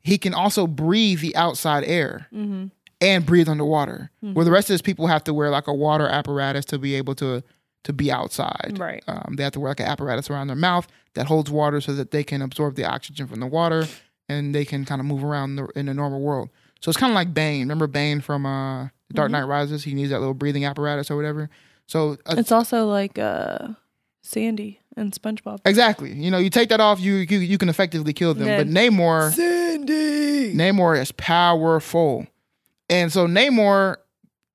[0.02, 2.66] He can also breathe the outside air hmm
[3.00, 4.11] and breathe underwater.
[4.22, 4.35] Mm-hmm.
[4.35, 6.94] Where the rest of his people have to wear like a water apparatus to be
[6.94, 7.42] able to
[7.83, 8.76] to be outside.
[8.78, 9.02] Right.
[9.09, 11.92] Um, they have to wear like an apparatus around their mouth that holds water so
[11.94, 13.87] that they can absorb the oxygen from the water
[14.29, 16.48] and they can kind of move around the, in the normal world.
[16.81, 17.61] So it's kind of like Bane.
[17.61, 19.33] Remember Bane from uh, Dark Mm-hmm.
[19.33, 19.85] Knight Rises?
[19.85, 21.51] He needs that little breathing apparatus or whatever.
[21.87, 23.68] So uh, It's also like uh
[24.22, 25.61] Sandy and SpongeBob.
[25.64, 28.46] exactly, you know, you take that off, you you, you can effectively kill them.
[28.46, 28.59] Yeah.
[28.59, 30.55] But Namor, Sandy.
[30.55, 32.27] Namor is powerful.
[32.88, 33.96] And so Namor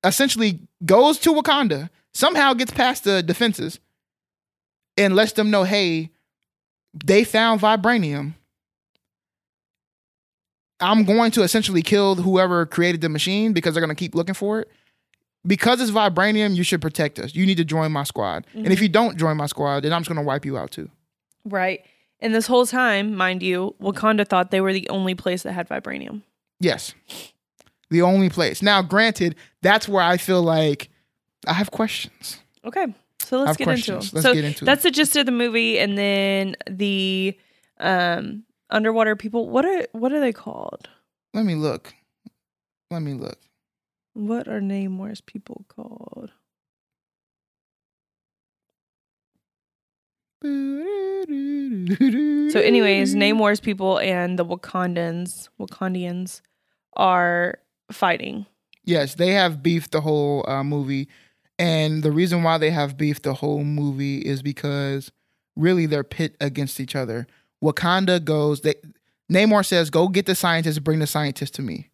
[0.04, 3.80] essentially goes to Wakanda, somehow gets past the defenses,
[4.96, 6.12] and lets them know, hey,
[7.06, 8.34] they found vibranium.
[10.80, 14.36] I'm going to essentially kill whoever created the machine because they're going to keep looking
[14.36, 14.70] for it.
[15.46, 17.34] Because it's vibranium, you should protect us.
[17.34, 18.46] You need to join my squad.
[18.54, 18.84] And if mm-hmm.
[18.84, 20.90] you don't join my squad, then I'm just going to wipe you out too.
[21.46, 21.84] Right.
[22.20, 25.70] And this whole time, mind you, Wakanda thought they were the only place that had
[25.70, 26.24] vibranium.
[26.60, 26.94] Yes.
[27.90, 28.62] The only place.
[28.62, 30.90] Now, granted, that's where I feel like
[31.48, 32.40] I have questions.
[32.66, 32.88] Okay.
[33.28, 34.12] So let's get into questions.
[34.12, 34.18] them.
[34.18, 37.38] Let's so get into that's the gist of the movie, and then the
[37.80, 39.50] um underwater people.
[39.50, 40.88] What are what are they called?
[41.34, 41.94] Let me look.
[42.90, 43.40] Let me look.
[44.14, 46.32] What are Namor's people called?
[50.42, 51.26] So,
[52.50, 56.42] So, anyways, Namor's people and the Wakandans, Wakandians,
[56.96, 57.60] are
[57.92, 58.46] fighting.
[58.86, 61.10] Yes, they have beef the whole uh, movie,
[61.60, 65.12] and the reason why they have beef the whole movie is because
[65.56, 67.28] really they're pit against each other.
[67.64, 68.62] Wakanda goes.
[68.62, 68.76] They
[69.32, 70.80] Namor says, "Go get the scientists.
[70.80, 71.90] Bring the scientists to me."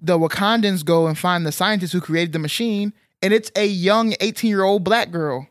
[0.00, 4.14] The Wakandans go and find the scientist who created the machine, and it's a young
[4.20, 5.48] eighteen-year-old black girl.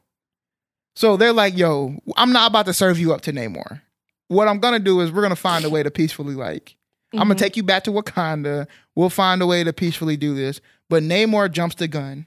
[0.96, 3.82] So they're like, "Yo, I'm not about to serve you up to Namor.
[4.28, 6.76] What I'm gonna do is we're gonna find a way to peacefully like."
[7.14, 7.44] I'm gonna mm-hmm.
[7.44, 8.68] take you back to Wakanda.
[8.96, 10.62] We'll find a way to peacefully do this.
[10.90, 12.26] But Namor jumps the gun,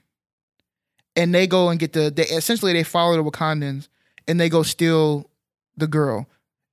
[1.16, 2.10] and they go and get the.
[2.14, 3.88] They essentially they follow the Wakandans,
[4.28, 5.28] and they go steal
[5.76, 6.28] the girl.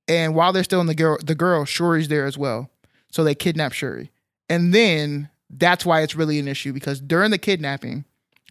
[0.06, 2.70] And while they're stealing the girl, the girl Shuri's there as well.
[3.10, 4.10] So they kidnap Shuri,
[4.48, 7.92] and then that's why it's really an issue because during the kidnapping,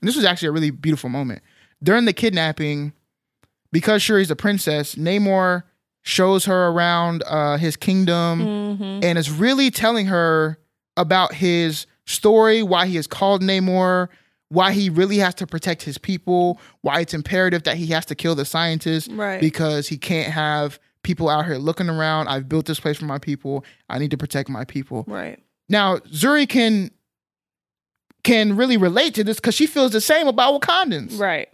[0.01, 1.41] and this was actually a really beautiful moment.
[1.83, 2.93] During the kidnapping,
[3.73, 5.63] because Shuri's a princess, Namor
[6.01, 9.03] shows her around uh, his kingdom Mhm.
[9.03, 10.57] and is really telling her
[10.97, 14.07] about his story, why he is called Namor,
[14.53, 18.15] why he really has to protect his people, why it's imperative that he has to
[18.15, 19.41] kill the scientists Right.
[19.41, 22.27] because he can't have people out here looking around.
[22.27, 23.65] I've built this place for my people.
[23.89, 25.03] I need to protect my people.
[25.07, 25.39] right.
[25.69, 26.91] Now, Shuri can
[28.23, 31.19] can really relate to this because she feels the same about Wakandans.
[31.19, 31.49] Right.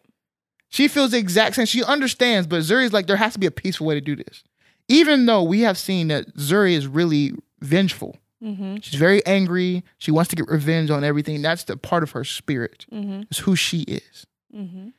[0.69, 1.65] She feels the exact same.
[1.65, 4.43] She understands, but Shuri's like, there has to be a peaceful way to do this.
[4.87, 8.17] Even though we have seen that Shuri is really vengeful.
[8.43, 8.77] Mm-hmm.
[8.81, 9.83] She's very angry.
[9.97, 11.41] She wants to get revenge on everything.
[11.41, 12.85] That's the part of her spirit.
[12.91, 13.23] Mm-hmm.
[13.29, 14.25] It's who she is.
[14.55, 14.89] Mm-hmm.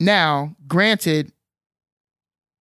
[0.00, 1.32] Now, granted,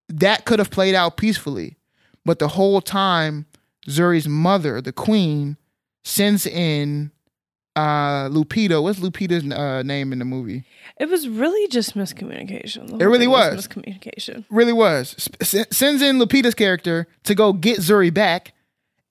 [0.09, 1.77] that could have played out peacefully,
[2.25, 3.45] but the whole time,
[3.87, 5.57] Shuri's mother, the queen,
[6.03, 7.11] sends in
[7.75, 8.81] uh Lupita.
[8.81, 10.63] What's Lupita's uh, name in the movie?
[10.97, 13.01] It was really just miscommunication.
[13.01, 13.67] It really thing was.
[13.67, 14.45] miscommunication.
[14.49, 18.53] Really was s- sends in Lupita's character to go get Shuri back,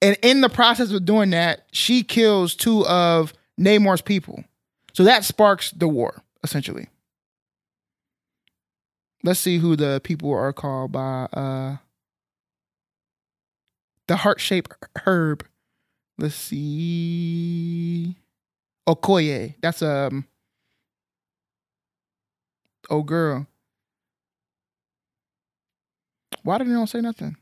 [0.05, 4.45] and in the process of doing that, she kills two of Namor's people.
[4.93, 6.89] So that sparks the war essentially.
[9.23, 11.25] Let's see who the people are called by.
[11.33, 11.77] Uh,
[14.07, 14.75] the heart shaped
[15.07, 15.47] herb.
[16.19, 18.15] Let's see.
[18.87, 19.55] Okoye.
[19.63, 20.27] That's um.
[22.91, 23.47] Oh girl.
[26.43, 27.39] Why did they don't say nothing?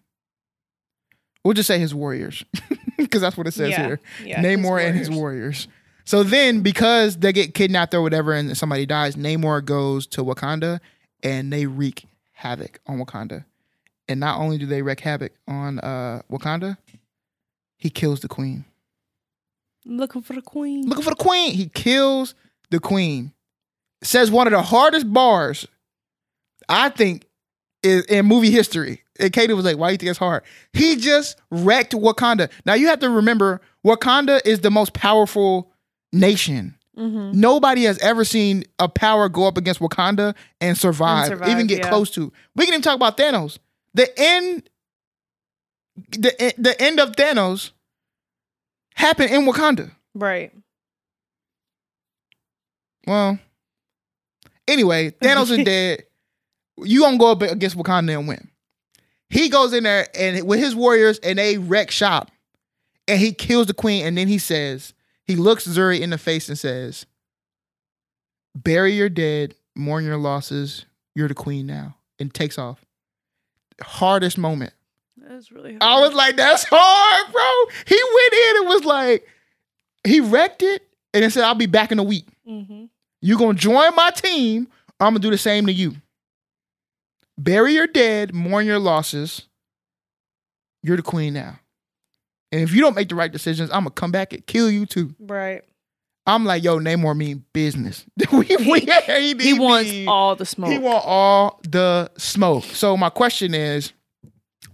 [1.44, 2.44] We'll just say his warriors,
[2.96, 4.00] because that's what it says Yeah, here.
[4.24, 5.18] Yeah, Namor and his warriors.
[5.66, 5.68] warriors.
[6.04, 10.80] So then, because they get kidnapped or whatever, and somebody dies, Namor goes to Wakanda,
[11.22, 13.44] and they wreak havoc on Wakanda.
[14.08, 16.76] And not only do they wreak havoc on uh, Wakanda,
[17.76, 18.64] he kills the queen.
[19.84, 20.88] Looking for the queen.
[20.88, 21.54] Looking for the queen.
[21.54, 22.34] He kills
[22.70, 23.32] the queen.
[24.02, 25.66] Says one of the hardest bars,
[26.68, 27.26] I think,
[27.82, 29.02] is in movie history.
[29.20, 32.50] And Katie was like, "Why do you think it's hard?" He just wrecked Wakanda.
[32.64, 35.70] Now you have to remember, Wakanda is the most powerful
[36.12, 36.76] nation.
[36.96, 37.40] Mm-hmm.
[37.40, 41.78] Nobody has ever seen a power go up against Wakanda and survive, survive, even get
[41.78, 41.88] yeah.
[41.88, 42.32] close to.
[42.54, 43.58] We can even talk about Thanos.
[43.94, 44.68] The end,
[46.10, 47.70] the the end of Thanos
[48.94, 49.90] happened in Wakanda.
[50.14, 50.52] Right.
[53.06, 53.38] Well,
[54.68, 56.04] anyway, Thanos is dead.
[56.78, 58.50] You gonna go up against Wakanda and win.
[59.32, 62.30] He goes in there and with his warriors and they wreck shop,
[63.08, 64.04] and he kills the queen.
[64.04, 64.92] And then he says,
[65.24, 67.06] he looks Shuri in the face and says,
[68.54, 70.84] "Bury your dead, mourn your losses.
[71.14, 72.84] You're the queen now." And takes off.
[73.80, 74.74] Hardest moment.
[75.16, 75.82] That was really hard.
[75.82, 79.26] I was like, "That's hard, bro." He went in and was like,
[80.04, 80.82] he wrecked it,
[81.14, 82.84] and then said, "I'll be back in a week." mm-hmm.
[83.22, 84.68] you gonna join my team,
[85.00, 85.94] I'm gonna do the same to you.
[87.42, 89.48] Bury your dead, mourn your losses.
[90.82, 91.58] You're the queen now.
[92.52, 94.86] And if you don't make the right decisions, I'm gonna come back and kill you
[94.86, 95.14] too.
[95.18, 95.62] Right.
[96.24, 98.04] I'm like, yo, Namor mean business.
[98.32, 100.70] we, we, he, He wants he- all the smoke.
[100.70, 102.64] he want all the smoke.
[102.64, 103.92] So my question is,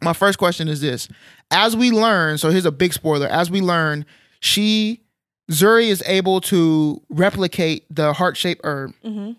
[0.03, 1.09] my first question is this:
[1.51, 3.29] As we learn, so here's a big spoiler.
[3.29, 4.05] As we learn,
[4.41, 5.01] she
[5.51, 9.33] Shuri is able to replicate the heart shaped herb, mm-hmm.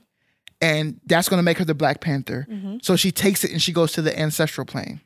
[0.61, 2.47] And that's going to make her the Black Panther.
[2.49, 2.77] Mm-hmm.
[2.81, 5.01] So she takes it and she goes to the ancestral plane.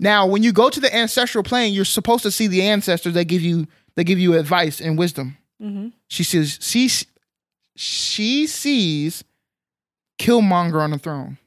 [0.00, 3.14] Now, when you go to the ancestral plane, you're supposed to see the ancestors.
[3.14, 5.36] They give you they give you advice and wisdom.
[5.60, 5.88] Mm-hmm.
[6.06, 6.88] She says she
[7.74, 9.24] she sees
[10.18, 11.38] Killmonger on the throne.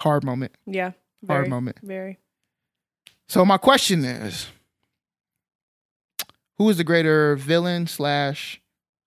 [0.00, 0.52] Hard moment.
[0.66, 0.92] Yeah.
[1.28, 1.78] Hard moment.
[1.82, 2.18] Very.
[3.28, 4.48] So my question is,
[6.58, 8.60] who is the greater villain slash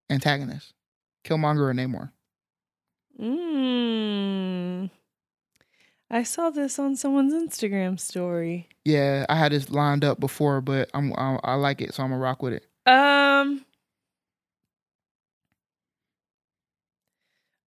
[0.09, 0.73] antagonist?
[1.25, 2.11] Killmonger or Namor?
[3.19, 4.89] Mm.
[6.09, 8.69] I saw this on someone's Instagram story.
[8.83, 12.09] Yeah, I had this lined up before, but I'm I, I like it, so I'm
[12.09, 12.67] gonna rock with it.
[12.85, 13.65] Um.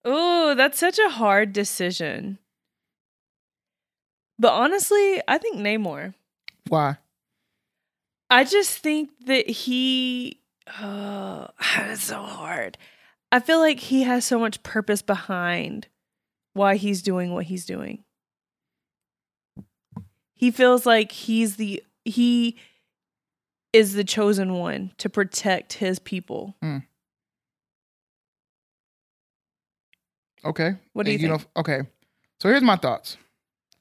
[0.04, 2.38] Oh, that's such a hard decision.
[4.38, 6.14] But honestly, I think Namor.
[6.68, 6.98] Why?
[8.30, 10.40] I just think that he.
[10.80, 12.76] Oh, it's so hard.
[13.30, 15.88] I feel like he has so much purpose behind
[16.54, 18.04] why he's doing what he's doing.
[20.34, 22.56] He feels like he's the he
[23.72, 26.56] is the chosen one to protect his people.
[30.44, 30.76] Okay.
[30.92, 31.42] What do you And think?
[31.56, 31.80] know- okay.
[32.40, 33.16] So here's my thoughts.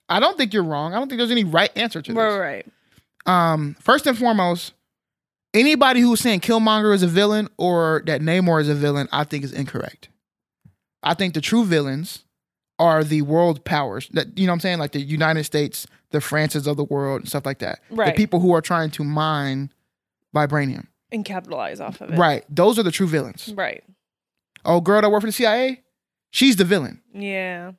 [0.09, 0.93] I don't think you're wrong.
[0.93, 2.17] I don't think there's any right answer to this.
[2.17, 2.63] Right,
[3.27, 3.51] right.
[3.53, 4.73] Um, first and foremost,
[5.57, 9.43] anybody who's saying Killmonger is a villain or that Namor is a villain, I think
[9.43, 10.09] is incorrect.
[11.03, 12.23] I think the true villains
[12.79, 14.07] are the world powers.
[14.09, 14.79] That you know what I'm saying?
[14.79, 17.79] Like the United States, the Frances of the world, and stuff like that.
[17.89, 18.07] Right.
[18.15, 19.71] The people who are trying to mine
[20.35, 20.87] vibranium.
[21.11, 22.17] And capitalize off of it.
[22.17, 22.43] Right.
[22.49, 23.53] Those are the true villains.
[23.55, 23.83] Right.
[24.65, 25.81] Oh, girl that worked for the CIA,
[26.31, 27.01] she's the villain.
[27.13, 27.71] Yeah.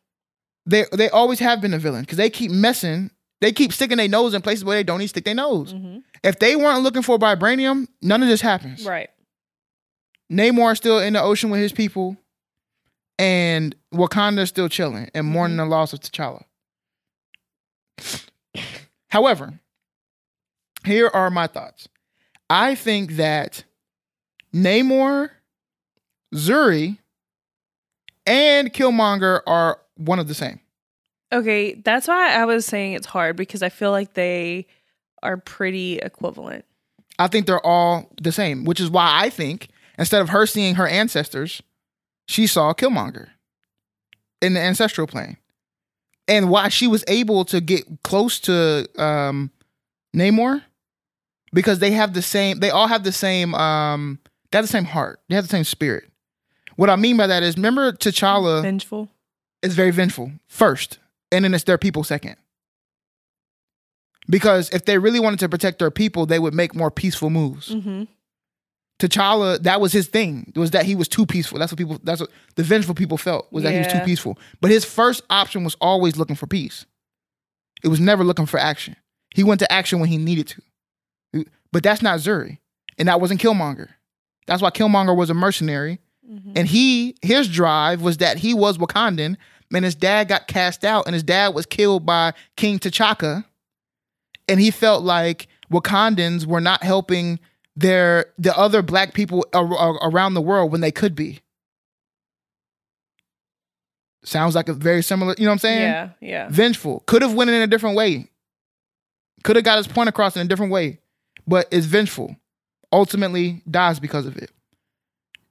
[0.66, 3.10] They they always have been a villain because they keep messing.
[3.40, 5.72] They keep sticking their nose in places where they don't need to stick their nose.
[5.72, 8.84] hmm If they weren't looking for vibranium, none of this happens.
[8.84, 9.10] Right.
[10.30, 12.16] Namor is still in the ocean with his people.
[13.18, 16.42] and Wakanda's still chilling and mourning the loss of T'Challa.
[19.08, 19.58] However,
[20.84, 21.88] here are my thoughts.
[22.50, 23.64] I think that
[24.54, 25.30] Namor,
[26.34, 27.00] Shuri,
[28.26, 30.60] and Killmonger are one of the same.
[31.32, 34.66] Okay, that's why I was saying it's hard because I feel like they
[35.22, 36.64] are pretty equivalent.
[37.18, 39.68] I think they're all the same, which is why I think
[39.98, 41.62] instead of her seeing her ancestors,
[42.26, 43.28] she saw Killmonger
[44.40, 45.36] in the ancestral plane.
[46.28, 49.50] And why she was able to get close to um,
[50.14, 50.62] Namor
[51.52, 54.18] because they have the same they all have the same um
[54.50, 55.20] they have the same heart.
[55.28, 56.04] They have the same spirit.
[56.76, 59.08] What I mean by that is remember T'Challa Vengeful.
[59.62, 60.98] is very vengeful first,
[61.32, 62.36] and then it's their people second.
[64.30, 67.70] Because if they really wanted to protect their people, they would make more peaceful moves.
[67.70, 68.04] Mm-hmm.
[69.00, 70.52] T'Challa, that was his thing.
[70.56, 71.58] Was that he was too peaceful.
[71.58, 71.98] That's what people.
[72.02, 74.38] That's what the vengeful people felt was that he was too peaceful.
[74.60, 76.84] But his first option was always looking for peace.
[77.84, 78.96] It was never looking for action.
[79.34, 80.48] He went to action when he needed
[81.32, 81.44] to.
[81.70, 82.60] But that's not Shuri,
[82.98, 83.88] and that wasn't Killmonger.
[84.46, 86.52] That's why Killmonger was a mercenary, Mm-hmm.
[86.56, 89.38] and he his drive was that he was Wakandan,
[89.72, 93.44] and his dad got cast out, and his dad was killed by King T'Chaka,
[94.48, 97.38] and he felt like Wakandans were not helping
[97.76, 101.40] their the other black people ar- ar- around the world when they could be.
[104.24, 105.80] Sounds like a very similar, you know what I'm saying?
[105.80, 106.48] Yeah, yeah.
[106.50, 107.00] Vengeful.
[107.06, 108.28] Could have went in a different way.
[109.44, 110.98] Could have got his point across in a different way,
[111.46, 112.36] but is vengeful.
[112.92, 114.50] Ultimately dies because of it.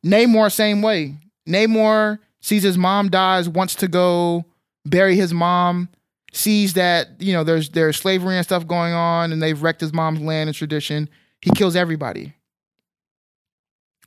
[0.05, 1.15] Namor, same way.
[1.47, 4.45] Namor sees his mom dies, wants to go
[4.85, 5.89] bury his mom,
[6.31, 9.93] sees that, you know, there's there's slavery and stuff going on, and they've wrecked his
[9.93, 11.09] mom's land and tradition.
[11.41, 12.33] He kills everybody.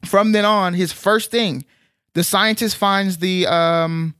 [0.06, 1.66] From then on, his first thing,
[2.14, 4.14] the scientist finds the um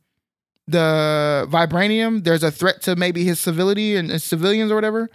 [0.69, 2.23] the vibranium.
[2.23, 5.09] There's a threat to maybe his civility and his civilians or whatever.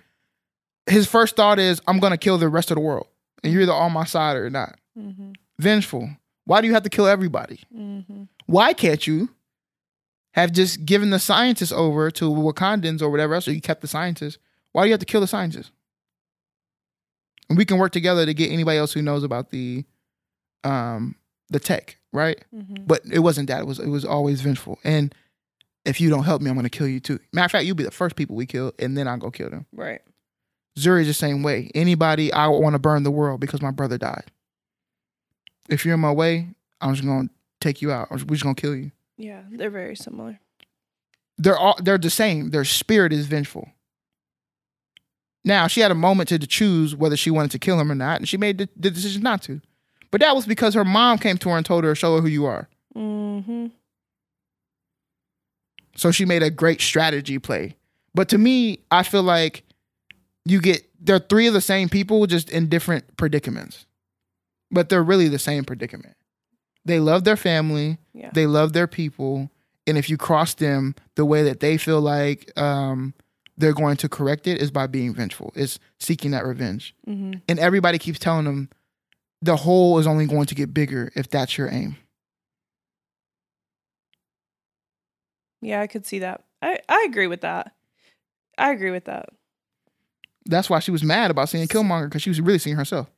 [0.87, 3.07] His first thought is, I'm gonna kill the rest of the world.
[3.43, 4.79] And you're either on my side or not.
[4.97, 5.33] Mm-hmm.
[5.59, 6.09] Vengeful.
[6.45, 7.59] Why do you have to kill everybody?
[7.75, 8.23] Mm-hmm.
[8.45, 9.29] Why can't you
[10.33, 13.87] have just given the scientists over to Wakandans or whatever else, or you kept the
[13.87, 14.37] scientists?
[14.71, 15.71] Why do you have to kill the scientists?
[17.49, 19.85] And we can work together to get anybody else who knows about the
[20.63, 21.15] um
[21.49, 22.43] the tech, right?
[22.53, 22.85] Mm-hmm.
[22.85, 23.61] But it wasn't that.
[23.61, 24.79] It was it was always vengeful.
[24.83, 25.13] And
[25.85, 27.19] if you don't help me, I'm gonna kill you too.
[27.31, 29.49] Matter of fact, you'll be the first people we kill, and then I'll go kill
[29.49, 29.65] them.
[29.71, 30.01] Right.
[30.77, 31.71] Shuri's the same way.
[31.73, 34.25] Anybody, I want to burn the world because my brother died.
[35.69, 36.49] If you're in my way,
[36.81, 37.29] I'm just gonna
[37.59, 38.11] take you out.
[38.11, 38.91] We're just gonna kill you.
[39.17, 40.39] Yeah, they're very similar.
[41.37, 42.51] They're all they're the same.
[42.51, 43.69] Their spirit is vengeful.
[45.43, 48.19] Now she had a moment to choose whether she wanted to kill him or not,
[48.19, 49.61] and she made the, the decision not to.
[50.11, 52.27] But that was because her mom came to her and told her, "Show her who
[52.27, 53.67] you are." Mm-hmm.
[55.95, 57.75] So she made a great strategy play.
[58.13, 59.63] But to me, I feel like
[60.45, 63.85] you get they're three of the same people just in different predicaments.
[64.71, 66.15] But they're really the same predicament.
[66.85, 68.29] They love their family, Yeah.
[68.33, 69.49] they love their people,
[69.87, 73.13] and if you cross them the way that they feel like um,
[73.57, 75.51] they're going to correct it is by being vengeful.
[75.55, 76.93] It's seeking that revenge.
[77.07, 77.33] mm-hmm.
[77.49, 78.69] And everybody keeps telling them
[79.41, 81.97] the hole is only going to get bigger if that's your aim.
[85.61, 86.43] Yeah, I could see that.
[86.61, 87.73] I, I agree with that.
[88.57, 89.29] I agree with that.
[90.45, 93.09] That's why she was mad about seeing Killmonger because she was really seeing herself.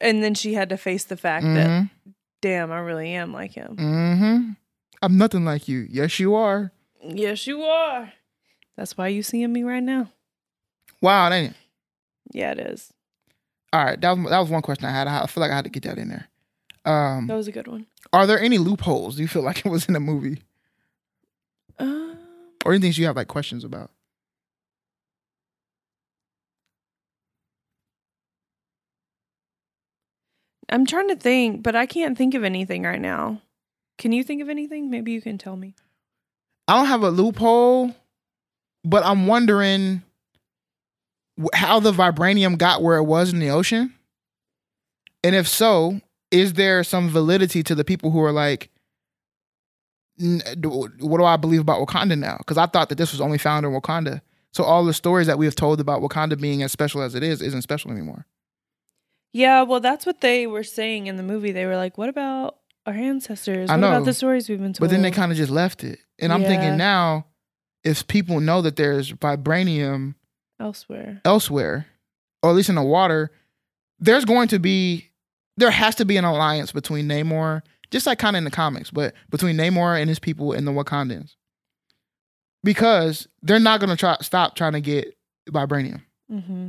[0.00, 1.90] And then she had to face the fact that, Mhm.
[2.40, 3.76] Damn, I really am like him.
[3.76, 4.50] Mm-hmm.
[5.02, 5.86] I'm nothing like you.
[5.90, 6.72] Yes, you are.
[7.02, 8.12] Yes, you are.
[8.76, 10.10] That's why you seeing me right now.
[11.00, 11.56] Wow, ain't it?
[12.32, 12.92] Yeah, it is.
[13.72, 15.06] All right, that was that was one question I had.
[15.08, 16.28] I feel like I had to get that in there.
[16.84, 17.86] Um, That was a good one.
[18.12, 20.42] are there any loopholes Do you feel like it was in the movie,
[21.78, 22.18] Um,
[22.64, 23.90] or anything you have like questions about?
[30.70, 33.42] I'm trying to think, but I can't think of anything right now.
[33.98, 34.90] Can you think of anything?
[34.90, 35.74] Maybe you can tell me.
[36.68, 37.94] I don't have a loophole,
[38.84, 40.02] but I'm wondering
[41.54, 43.94] how the vibranium got where it was in the ocean,
[45.24, 46.00] and if so,
[46.30, 48.70] is there some validity to the people who are like,
[50.18, 52.36] what do I believe about Wakanda now?
[52.38, 54.20] Because I thought that this was only found in Wakanda.
[54.52, 57.22] So all the stories that we have told about Wakanda being as special as it
[57.22, 58.26] is isn't special anymore.
[59.32, 61.52] Yeah, well, that's what they were saying in the movie.
[61.52, 62.56] They were like, "What about
[62.86, 63.70] our ancestors?
[63.70, 63.88] I What know.
[63.92, 65.98] about the stories we've been told?" But then they kind of just left it.
[66.18, 66.48] And I'm Yeah.
[66.48, 67.26] thinking now,
[67.84, 70.14] if people know that there's vibranium
[70.58, 71.20] elsewhere.
[71.24, 71.86] elsewhere,
[72.42, 73.30] or at least in the water,
[73.98, 75.10] there's going to be,
[75.56, 78.90] there has to be an alliance between Namor, just like kind of in the comics,
[78.90, 81.36] but between Namor and his people and the Wakandans,
[82.62, 85.16] because they're not gonna try stop trying to get
[85.50, 86.68] vibranium, Mm-hmm.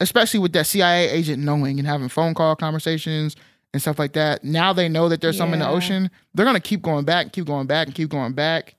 [0.00, 3.36] Especially with that CIA agent knowing and having phone call conversations
[3.72, 4.44] and stuff like that.
[4.44, 6.10] Now they know that there's some in the ocean.
[6.34, 8.74] They're gonna keep going back, and keep going back, and keep going back.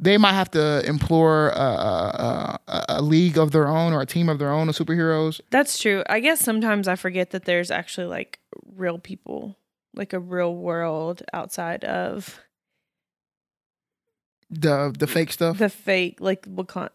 [0.00, 4.06] They might have to implore a, a, a, a league of their own or a
[4.06, 5.40] team of their own of superheroes.
[5.50, 6.02] That's true.
[6.08, 8.40] I guess sometimes I forget that there's actually like
[8.74, 9.56] real people,
[9.94, 12.40] like a real world outside of
[14.50, 15.58] The the fake stuff.
[15.58, 16.90] the fake, like Wakanda.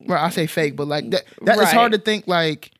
[0.00, 2.72] Well, I say fake, but like that, that it's hard to think like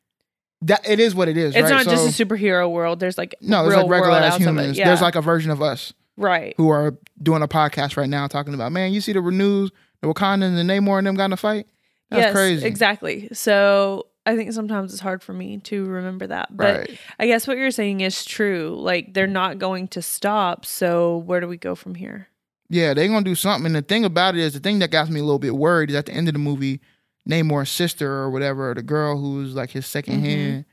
[0.62, 0.86] that.
[0.88, 1.54] It is what it is.
[1.54, 1.70] It's right?
[1.70, 3.00] not So- just a superhero world.
[3.00, 3.62] There's like no.
[3.62, 4.44] There's real like regular world ass of it.
[4.44, 4.78] humans.
[4.78, 4.88] Yeah.
[4.88, 6.54] There's like a version of us right.
[6.56, 8.92] who are doing a podcast right now talking about man.
[8.92, 11.66] You see the news, the Wakandans and the Namor and them got in a fight.
[12.10, 12.66] That's yes, crazy.
[12.66, 13.28] exactly.
[13.32, 16.54] So I think sometimes it's hard for me to remember that.
[16.54, 16.98] But Right.
[17.18, 18.76] I guess what you're saying is true.
[18.78, 20.66] Like they're not going to stop.
[20.66, 22.28] So where do we go from here?
[22.70, 23.66] Yeah, they're gonna do something.
[23.66, 25.90] And the thing about it is, the thing that got me a little bit worried
[25.90, 26.80] is at the end of the movie,
[27.28, 30.20] Namor's sister or whatever, the girl who's like his 2nd Mhm.
[30.20, 30.64] hand,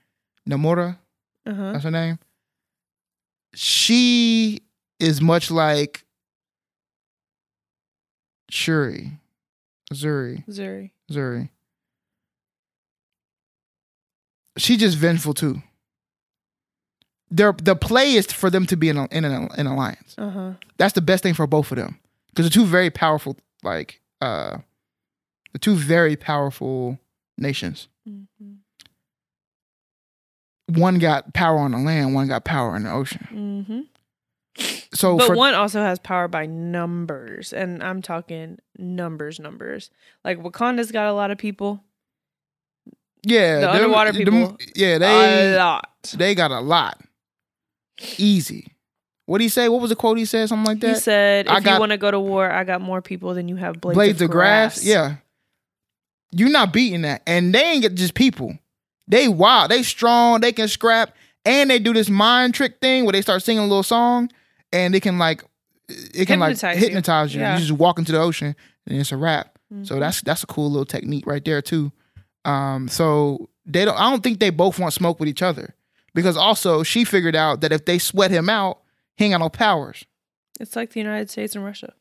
[0.49, 0.97] Namora,
[1.45, 1.71] Uh huh.
[1.73, 2.19] that's her name.
[3.53, 4.61] She
[4.99, 6.05] is much like
[8.49, 9.17] Shuri,
[9.93, 10.93] Zuri, Shuri.
[11.09, 11.49] Shuri.
[14.57, 15.61] She just vengeful too.
[17.29, 20.15] Their the play is for them to be in a, in an, an alliance.
[20.17, 20.53] Uh huh.
[20.77, 24.57] That's the best thing for both of them because they're two very powerful, like uh,
[25.53, 26.99] the two very powerful
[27.37, 27.87] nations.
[28.07, 28.53] Mm-hmm.
[30.79, 33.27] One got power on the land, one got power in the ocean.
[33.31, 33.81] Mm-hmm.
[34.93, 39.89] So but for one also has power by numbers, and I'm talking numbers, numbers.
[40.23, 41.83] Like Wakanda's got a lot of people,
[43.23, 46.13] yeah, the underwater them- people, yeah, a they lot.
[46.17, 47.01] they got a lot.
[48.17, 48.67] Easy.
[49.25, 49.69] What did he say?
[49.69, 50.49] What was the quote he said?
[50.49, 50.95] Something like that.
[50.95, 53.47] He said, "If got- you want to go to war, I got more people than
[53.47, 54.83] you have blades, blades of, of grass.
[54.83, 55.17] Yeah.
[56.31, 57.21] You're not beating that.
[57.27, 58.57] And they ain't just people.
[59.07, 59.71] They wild.
[59.71, 60.41] They strong.
[60.41, 61.15] They can scrap.
[61.45, 64.29] And they do this mind trick thing where they start singing a little song
[64.71, 65.43] and they can like
[65.89, 67.41] it can Hypnotize like hypnotize you.
[67.41, 67.55] Yeah.
[67.55, 68.55] You just walk into the ocean
[68.87, 69.57] and it's a wrap.
[69.83, 69.99] So Mhm.
[69.99, 71.91] that's that's a cool little technique right there too.
[72.45, 75.75] Um, so they don't I don't think they both want smoke with each other.
[76.13, 78.79] Because also she figured out that if they sweat him out,
[79.17, 80.05] he ain't got no powers.
[80.59, 81.93] it's like the United States and Russia.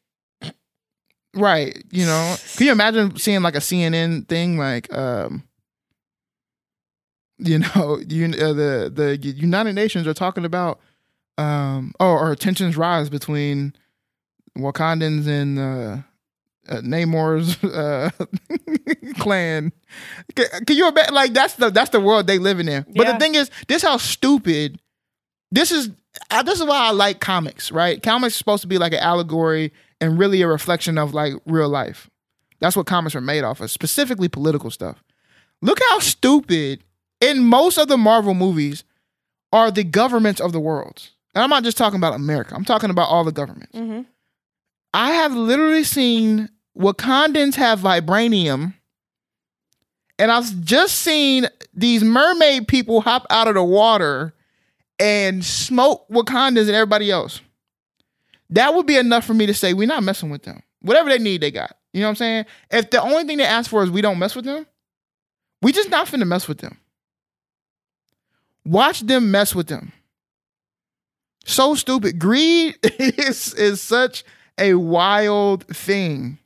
[1.35, 1.83] Right.
[1.91, 5.45] You know, can you imagine seeing like a CNN thing like, um,
[7.39, 10.81] you know, you, uh, the the United Nations are talking about,
[11.39, 13.75] um, or, or tensions rise between
[14.59, 15.97] Wakandans and uh,
[16.69, 18.11] uh, Namor's uh,
[19.19, 19.73] clan.
[20.35, 21.15] Can, can you imagine?
[21.15, 22.85] Like that's the that's the world they living in.
[22.95, 24.81] But the thing is, this how stupid.
[25.53, 25.91] This is
[26.31, 27.71] I, this is why I like comics.
[27.73, 31.69] Right, comics supposed to be like an allegory and really a reflection of like real
[31.69, 32.09] life.
[32.61, 35.03] That's what comics are made off of, specifically political stuff.
[35.63, 36.85] Look how stupid
[37.21, 38.85] in most of the Marvel movies
[39.53, 41.11] are the governments of the world.
[41.35, 42.55] And I'm not just talking about America.
[42.55, 43.77] I'm talking about all the governments.
[43.77, 44.03] Mm-hmm.
[44.93, 48.75] I have literally seen Wakandans have vibranium,
[50.19, 54.35] and I've just seen these mermaid people hop out of the water
[54.99, 57.41] and smoke Wakandans and everybody else.
[58.51, 60.63] That would be enough for me to say we're not messing with them.
[60.83, 61.77] Whatever they need, they got.
[61.93, 62.47] You know what I'm saying?
[62.71, 64.67] If the only thing they ask for is we don't mess with them,
[65.63, 66.79] we just not finna mess with them.
[68.65, 69.93] Watch them mess with them.
[71.45, 72.19] So stupid.
[72.19, 74.25] Greed is is such
[74.59, 76.39] a wild thing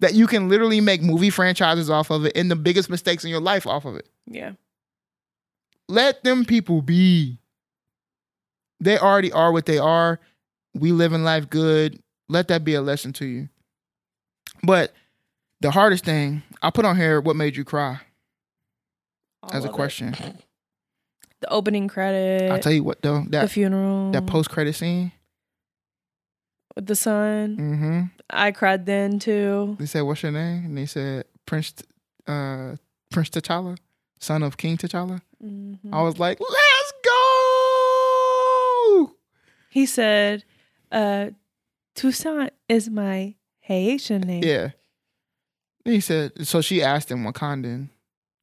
[0.00, 3.30] that you can literally make movie franchises off of it and the biggest mistakes in
[3.30, 4.08] your life off of it.
[4.26, 4.52] Yeah.
[5.88, 7.38] Let them people be.
[8.80, 10.20] They already are what they are.
[10.74, 12.00] We live in life good.
[12.28, 13.48] Let that be a lesson to you.
[14.62, 14.92] But
[15.60, 18.00] the hardest thing, I put on here what made you cry
[19.42, 19.76] All as a of it.
[19.76, 20.14] question.
[21.40, 22.50] The opening credit.
[22.50, 24.10] I'll tell you what though, the that funeral.
[24.10, 25.10] that post credit scene.
[26.76, 27.56] with the sun.
[27.56, 28.00] Mm-hmm.
[28.28, 29.74] I cried then too.
[29.80, 31.72] They said, "What's your name?" And they said, "Prince,
[32.26, 32.76] uh,
[33.10, 33.78] Prince T'Challa,
[34.18, 35.78] son of King T'Challa." Mhm.
[35.90, 39.12] I was like, "Let's go!"
[39.70, 40.44] He said,
[40.90, 41.30] uh,
[41.94, 44.42] Toussaint is my Haitian name.
[44.44, 44.70] Yeah.
[45.84, 47.88] He said, so she asked him, Wakandan,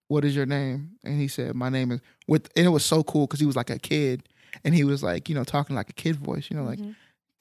[0.08, 0.91] what is your name?
[1.04, 3.56] And he said, my name is with, and it was so cool because he was
[3.56, 4.24] like a kid,
[4.64, 6.95] and he was like, you know, talking like a kid voice, you know, like, Mhm.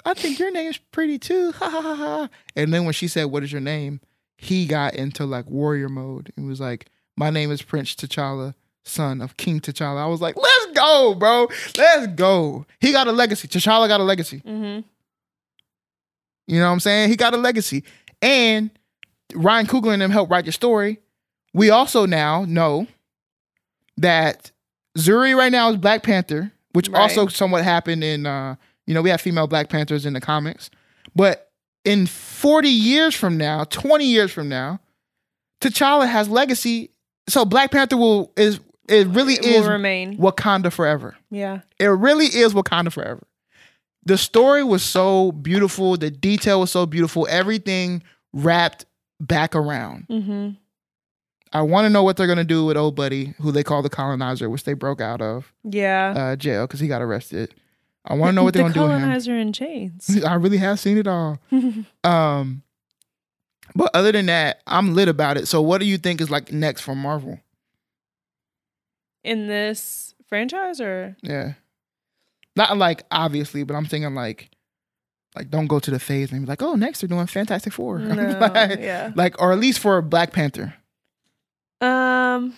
[0.05, 2.29] I think your name is pretty too, ha ha ha ha.
[2.55, 4.01] And then when she said, what is your name?
[4.39, 6.31] He got into like warrior mode.
[6.37, 6.87] He was like,
[7.17, 8.55] my name is Prince T'Challa,
[8.85, 10.03] son of King T'Challa.
[10.03, 11.49] I was like, let's go, bro.
[11.77, 12.67] Let's go.
[12.81, 13.49] He got a legacy.
[13.49, 14.39] T'Challa got a legacy.
[14.45, 14.81] hmm
[16.47, 17.11] You know what I'm saying?
[17.11, 17.84] He got a legacy.
[18.22, 18.70] And
[19.34, 21.01] Ryan Coogler and them helped write the story.
[21.53, 22.86] We also now know
[23.99, 24.51] that
[24.97, 27.01] Shuri right now is Black Panther, which Right.
[27.01, 30.70] also somewhat happened in uh, you know, we have female Black Panthers in the comics.
[31.14, 31.51] But
[31.84, 34.80] in 40 years from now, 20 years from now,
[35.61, 36.90] T'Challa has legacy.
[37.28, 40.16] So Black Panther will is it really It is will remain.
[40.18, 41.16] Wakanda forever.
[41.30, 41.61] Yeah.
[41.80, 43.26] It really is Wakanda forever.
[44.07, 45.97] The story was so beautiful.
[45.97, 47.27] The detail was so beautiful.
[47.29, 48.03] Everything
[48.33, 48.87] wrapped
[49.21, 50.07] back around.
[50.09, 50.51] hmm
[51.53, 53.89] I want to know what they're gonna do with old buddy, who they call the
[53.89, 56.13] colonizer, which they broke out of Yeah.
[56.17, 57.55] uh, jail because he got arrested.
[58.05, 58.99] I want to know what they're the gonna do with him.
[59.01, 60.23] colonizer in chains.
[60.27, 61.39] I really have seen it all.
[62.05, 62.63] Um,
[63.75, 65.49] but other than that, I'm lit about it.
[65.49, 67.41] So, what do you think is like next for Marvel?
[69.25, 71.55] in this franchise, or Yeah,
[72.57, 74.51] not like obviously, but I'm thinking like,
[75.35, 77.99] like don't go to the phase and be like, oh, next they're doing Fantastic Four,
[78.01, 78.39] no?
[78.39, 79.13] like, yeah.
[79.15, 80.75] like, or at least for Black Panther.
[81.81, 82.55] Um.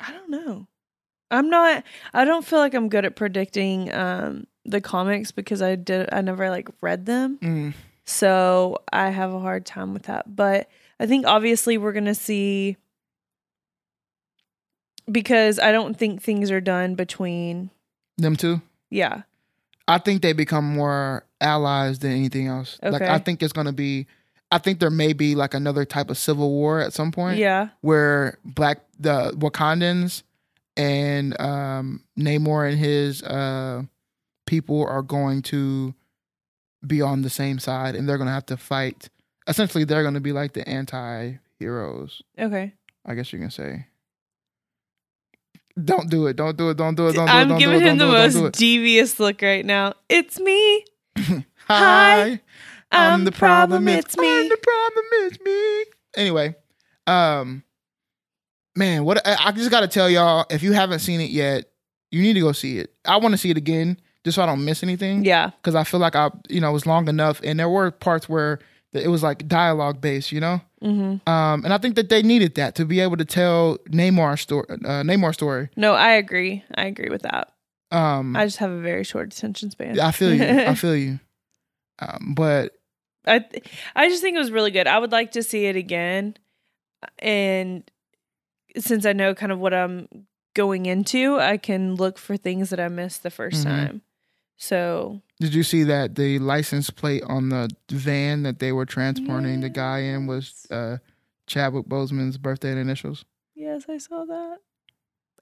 [0.00, 0.66] I don't know.
[1.30, 1.84] I'm not.
[2.12, 6.08] I don't feel like I'm good at predicting um the comics because I did.
[6.12, 7.74] I never like read them, Mm,
[8.04, 10.34] so I have a hard time with that.
[10.34, 10.68] But
[10.98, 12.76] I think obviously we're gonna see
[15.10, 17.70] because I don't think things are done between.
[18.18, 18.60] them two.
[18.90, 19.22] Yeah.
[19.88, 22.78] I think they become more allies than anything else.
[22.82, 23.10] Like Okay.
[23.10, 24.06] I think it's gonna be.
[24.52, 27.38] I think there may be like another type of civil war at some point.
[27.38, 27.68] Yeah.
[27.80, 30.22] where black the Wakandans
[30.76, 33.82] and um Namor and his uh
[34.46, 35.94] people are going to
[36.86, 39.08] be on the same side and they're going to have to fight
[39.46, 42.72] essentially they're going to be like the anti-heroes Okay.
[43.06, 43.86] I guess you can say
[45.84, 47.78] don't do it don't do it don't do it don't do it I'm don't giving
[47.78, 49.94] do it, him the most devious look right now.
[50.08, 50.84] It's me.
[51.16, 52.40] Hi, Hi,
[52.90, 53.86] I'm the problem.
[53.88, 54.40] It's me.
[54.40, 55.04] I'm the problem.
[55.12, 55.84] It's me.
[56.16, 56.54] Anyway,
[57.06, 57.62] um,
[58.74, 61.70] man, what I, I just got to tell y'all, if you haven't seen it yet,
[62.10, 62.92] you need to go see it.
[63.04, 65.24] I want to see it again, just so I don't miss anything.
[65.24, 65.50] Yeah.
[65.62, 68.28] because I feel like I, you know, it was long enough, and there were parts
[68.28, 68.58] where
[68.92, 70.60] it was like dialogue based, you know.
[70.82, 74.38] hmm Um, and I think that they needed that to be able to tell Namor
[74.38, 75.68] story, uh, Namor story.
[75.76, 76.64] No, I agree.
[76.74, 77.52] I agree with that.
[77.92, 79.98] Um, I just have a very short attention span.
[79.98, 80.44] I feel you.
[80.44, 81.18] I feel you.
[81.98, 82.72] Um, but
[83.26, 83.64] I th-
[83.94, 84.86] I just think it was really good.
[84.86, 86.36] I would like to see it again.
[87.18, 87.88] And
[88.76, 90.08] since I know kind of what I'm
[90.54, 93.64] going into, I can look for things that I missed the 1st Mhm.
[93.64, 94.02] time.
[94.56, 99.60] So, Did you see that the license plate on the van that they were transporting
[99.60, 100.98] the guy in was uh,
[101.46, 103.24] Chadwick Boseman's birthday and initials?
[103.54, 104.58] yes, I saw that.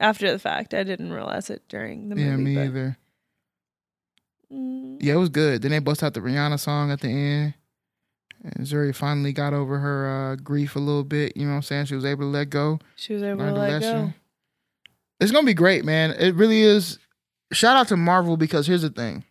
[0.00, 2.28] After the fact, I didn't realize it during the movie.
[2.28, 2.98] yeah, me but- either.
[4.52, 5.62] Mm, Yeah, it was good.
[5.62, 7.54] Then they bust out the Rihanna song at the end.
[8.54, 11.36] And Shuri finally got over her uh, grief a little bit.
[11.36, 11.86] You know what I'm saying?
[11.86, 12.78] She was able to let go.
[12.94, 13.86] she was able to let go.
[13.88, 14.14] lesson.
[15.20, 16.12] It's gonna be great, man.
[16.12, 16.98] It really is.
[17.52, 19.24] Shout out to Marvel because here's the thing.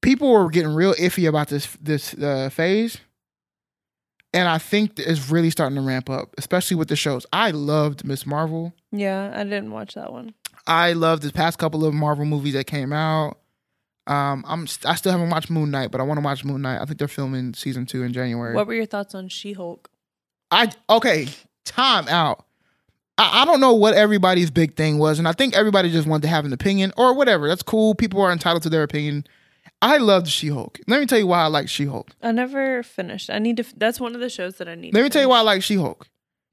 [0.00, 2.98] People were getting real iffy about this this uh, phase,
[4.32, 7.26] and I think it's really starting to ramp up, especially with the shows.
[7.32, 8.72] I loved Miss Marvel.
[8.92, 10.34] Yeah, I didn't watch that one.
[10.66, 13.38] I loved the past couple of Marvel movies that came out.
[14.06, 16.62] Um, I'm st- I still haven't watched Moon Knight, but I want to watch Moon
[16.62, 16.80] Knight.
[16.80, 18.54] I think they're filming season two in January.
[18.54, 19.90] What were your thoughts on She Hulk?
[20.50, 21.28] I okay,
[21.64, 22.44] time out.
[23.18, 26.22] I, I don't know what everybody's big thing was, and I think everybody just wanted
[26.22, 27.48] to have an opinion or whatever.
[27.48, 27.94] That's cool.
[27.94, 29.26] People are entitled to their opinion.
[29.80, 30.80] I loved She Hulk.
[30.86, 32.10] Let me tell you why I like She Hulk.
[32.22, 33.30] I never finished.
[33.30, 33.64] I need to.
[33.76, 34.94] That's one of the shows that I need.
[34.94, 36.08] Let me tell you why I like She Hulk.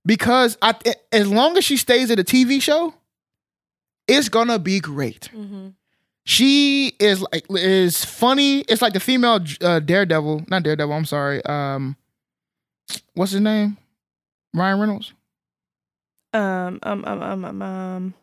[0.06, 0.76] Because I,
[1.12, 2.94] as long as she stays at a TV show,
[4.08, 5.30] it's gonna be great.
[5.36, 5.70] Mm-hmm.
[6.26, 8.60] She is like is funny.
[8.62, 10.94] It's like the female uh, Daredevil, not Daredevil.
[10.94, 11.44] I'm sorry.
[11.46, 11.96] Um,
[13.16, 13.78] what's his name?
[14.54, 15.14] Ryan Reynolds.
[16.34, 18.14] Um, um, um, um, um, um,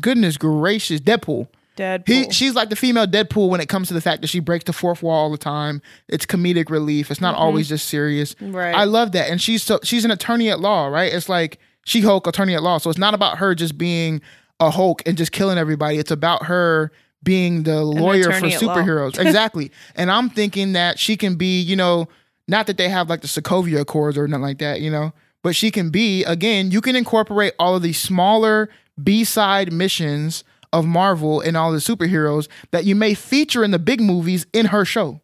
[0.00, 1.48] Goodness gracious, Deadpool.
[1.78, 2.08] Deadpool.
[2.26, 4.64] He, she's like the female Deadpool when it comes to the fact that she breaks
[4.64, 5.80] the fourth wall all the time.
[6.08, 7.10] It's comedic relief.
[7.10, 7.40] It's not Mhm.
[7.40, 8.34] always just serious.
[8.40, 8.74] right.
[8.74, 11.12] I love that, and she's so she's an attorney at law, right?
[11.12, 12.78] It's like She Hulk, attorney at law.
[12.78, 14.20] So it's not about her just being
[14.60, 15.96] a Hulk and just killing everybody.
[15.98, 16.90] It's about her
[17.22, 18.74] being the lawyer for attorney at law.
[18.76, 19.18] superheroes.
[19.26, 19.70] exactly.
[19.94, 22.08] And I'm thinking that she can be, you know,
[22.46, 25.12] not that they have like the Sokovia Accords or nothing like that, you know,
[25.42, 26.70] but she can be again.
[26.70, 28.68] You can incorporate all of these smaller
[29.02, 33.78] B side missions of Marvel and all the superheroes that you may feature in the
[33.78, 35.20] big movies in her show.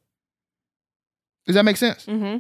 [1.47, 2.07] Does that make sense?
[2.07, 2.39] mm-hmm.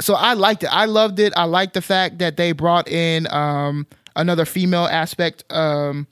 [0.00, 0.68] so I liked it.
[0.70, 1.32] I loved it.
[1.36, 6.06] I liked the fact that they brought in um, another female aspect um,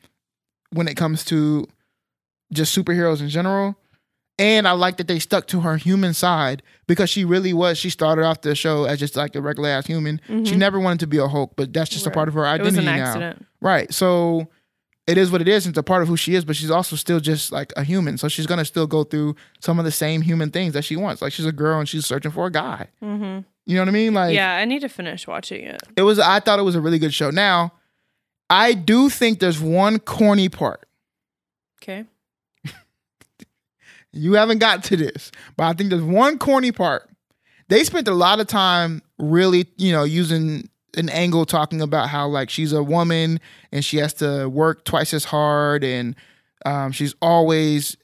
[0.72, 1.66] when it comes to
[2.52, 3.76] just superheroes in general.
[4.38, 7.78] And I like that they stuck to her human side because she really was.
[7.78, 10.20] She started off the show as just like a regular ass human.
[10.44, 12.60] She never wanted to be a Hulk, but that's just a part of her It
[12.60, 13.34] was identity now.
[13.62, 13.92] Right.
[13.94, 14.48] So
[15.06, 15.66] it is what it is.
[15.66, 18.18] It's a part of who she is, but she's also still just like a human.
[18.18, 21.22] So she's gonna still go through some of the same human things that she wants.
[21.22, 22.88] Like she's a girl and she's searching for a guy.
[23.00, 24.14] hmm You know what I mean?
[24.14, 25.82] Like yeah, I need to finish watching it.
[25.96, 27.30] it was I thought it was a really good show.
[27.30, 27.72] Now,
[28.50, 30.86] I do think there's one corny part.
[31.82, 32.04] Okay.
[34.12, 37.08] You haven't got to this, but I think there's one corny part.
[37.68, 42.26] They spent a lot of time really, you know, using an angle talking about how
[42.26, 43.40] like she's a woman
[43.72, 46.14] and she has to work twice as hard and
[46.64, 47.96] um, she's always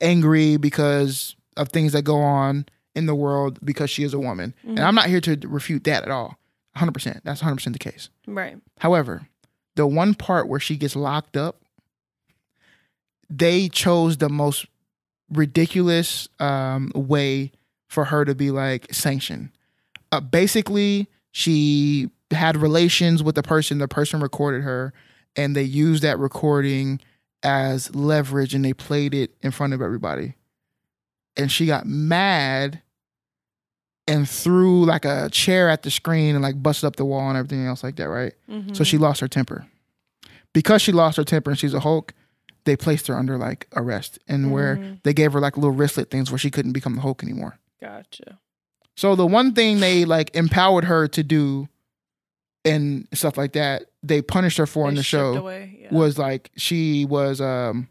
[0.00, 4.54] angry because of things that go on in the world because she is a woman.
[4.64, 6.38] And I'm not here to refute that at all.
[6.76, 7.20] 100%.
[7.24, 8.10] That's 100% the case.
[8.26, 8.56] Right.
[8.78, 9.28] However,
[9.74, 11.60] the one part where she gets locked up,
[13.28, 14.66] they chose the most
[15.30, 17.52] ridiculous um, way
[17.88, 19.50] for her to be like sanctioned.
[20.12, 23.78] Uh, basically, she had relations with the person.
[23.78, 24.92] The person recorded her,
[25.36, 27.00] and they used that recording
[27.42, 30.34] as leverage, and they played it in front of everybody.
[31.36, 32.82] And she got mad
[34.08, 37.36] and threw like a chair at the screen and like busted up the wall and
[37.36, 38.32] everything else like that, right?
[38.48, 38.72] Mm-hmm.
[38.74, 39.66] So she lost her temper.
[40.54, 42.14] Because she lost her temper and she's a Hulk,
[42.64, 45.02] they placed her under like arrest and where Mhm.
[45.02, 47.58] they gave her like little wristlet things where she couldn't become the Hulk anymore.
[47.80, 48.38] Gotcha.
[48.96, 51.68] So the one thing they like empowered her to do
[52.66, 55.94] and stuff like that, they punished her for in the show away, yeah.
[55.94, 57.88] was like she was um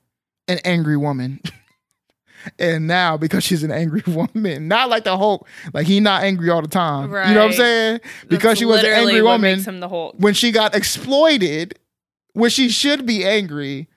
[0.48, 1.40] an angry woman.
[2.60, 6.50] and now because she's an angry woman, not like the Hulk, like he not angry
[6.50, 7.10] all the time.
[7.10, 8.00] You know what I'm saying?
[8.28, 10.16] Because That's she was an angry woman Makes him the Hulk.
[10.18, 11.80] when she got exploited,
[12.34, 13.88] when she should be angry,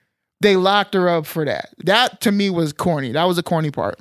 [0.41, 1.69] they locked her up for that.
[1.83, 3.11] That to me was corny.
[3.11, 3.99] That was a corny part.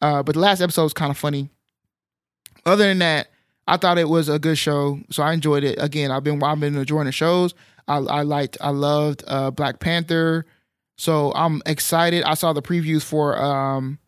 [0.00, 1.50] Uh, but the last episode was kind of funny.
[2.64, 3.28] Other than that,
[3.66, 5.78] I thought it was a good show, so I enjoyed it.
[5.80, 7.54] Again, I've been I've been enjoying the shows.
[7.88, 10.46] I, I liked I loved uh, Black Panther,
[10.96, 12.24] so I'm excited.
[12.24, 13.98] I saw the previews for um,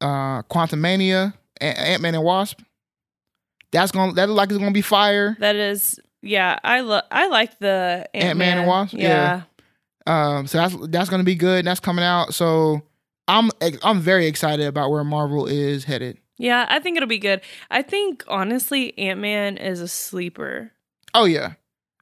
[0.00, 2.60] uh, Quantumania, Ant Man and Wasp.
[3.72, 5.36] That's gonna that look like it's gonna be fire.
[5.40, 6.58] That is, yeah.
[6.62, 7.04] I love.
[7.10, 8.94] I like the Ant-Man and Wasp?
[8.94, 9.42] Yeah.
[10.06, 11.64] Um, so that's that's gonna be good.
[11.64, 12.34] That's coming out.
[12.34, 12.82] So
[13.26, 13.50] I'm
[13.82, 16.18] I'm very excited about where Marvel is headed.
[16.36, 17.40] Yeah, I think it'll be good.
[17.70, 20.72] I think honestly, Ant Man is a sleeper
[21.14, 21.52] Oh yeah,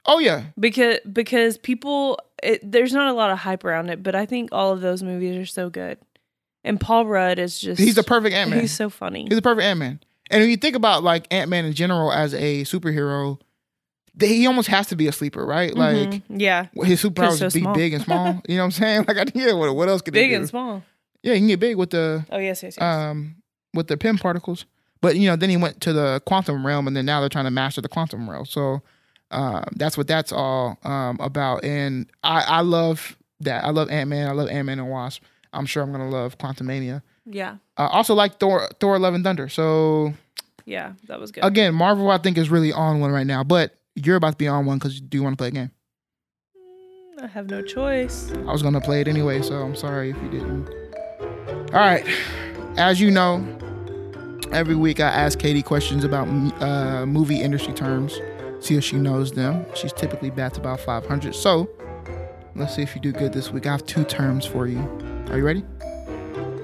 [0.07, 4.15] oh yeah, because because people it, there's not a lot of hype around it, but
[4.15, 5.99] I think all of those movies are so good.
[6.63, 8.59] And Paul Rudd is just he's the perfect Ant Man.
[8.61, 9.25] He's so funny.
[9.25, 9.99] He's the perfect Ant Man.
[10.31, 13.39] And when you think about like Ant Man in general as a superhero,
[14.15, 15.75] they, he almost has to be a sleeper, right?
[15.75, 16.39] Like Mhm.
[16.39, 17.75] yeah, his superpowers so be small.
[17.75, 18.41] big and small.
[18.47, 19.05] you know what I'm saying?
[19.07, 20.83] Like I yeah, what, what else could big and small.
[21.21, 22.81] Yeah, he can get big with the Oh yes, yes, yes.
[22.81, 23.35] um
[23.73, 24.65] with the Pym particles.
[25.01, 27.45] But you know, then he went to the quantum realm, and then now they're trying
[27.45, 28.45] to master the quantum realm.
[28.45, 28.81] So
[29.31, 31.63] um, that's what that's all um, about.
[31.65, 33.65] And I, I love that.
[33.65, 34.29] I love Ant Man.
[34.29, 35.23] I love Ant Man and Wasp.
[35.51, 37.01] I'm sure I'm gonna love Quantumania.
[37.25, 39.49] yeah, I also like Thor, Thor: Love and Thunder.
[39.49, 40.13] So
[40.65, 41.43] yeah, that was good.
[41.43, 43.43] again, Marvel I think is really on one right now.
[43.43, 45.71] But you're about to be on one because you do want to play a game.
[46.57, 48.31] Mm, I have no choice.
[48.31, 50.69] I was gonna play it anyway, so I'm sorry if you didn't.
[51.73, 52.05] All right,
[52.77, 53.45] as you know,
[54.51, 56.27] every week I ask Katie questions about
[56.61, 58.19] uh, movie industry terms,
[58.59, 59.65] see if she knows them.
[59.75, 61.69] She's typically bats about 500, so
[62.55, 63.67] let's see if you do good this week.
[63.67, 64.79] I have two terms for you.
[65.29, 65.63] Are you ready?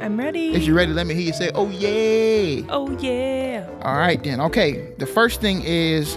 [0.02, 0.54] I'm ready.
[0.54, 3.68] If you're ready, let me hear you say, "Oh yeah!" oh yeah.
[3.82, 4.40] All right, then.
[4.42, 6.16] Okay, the first thing is,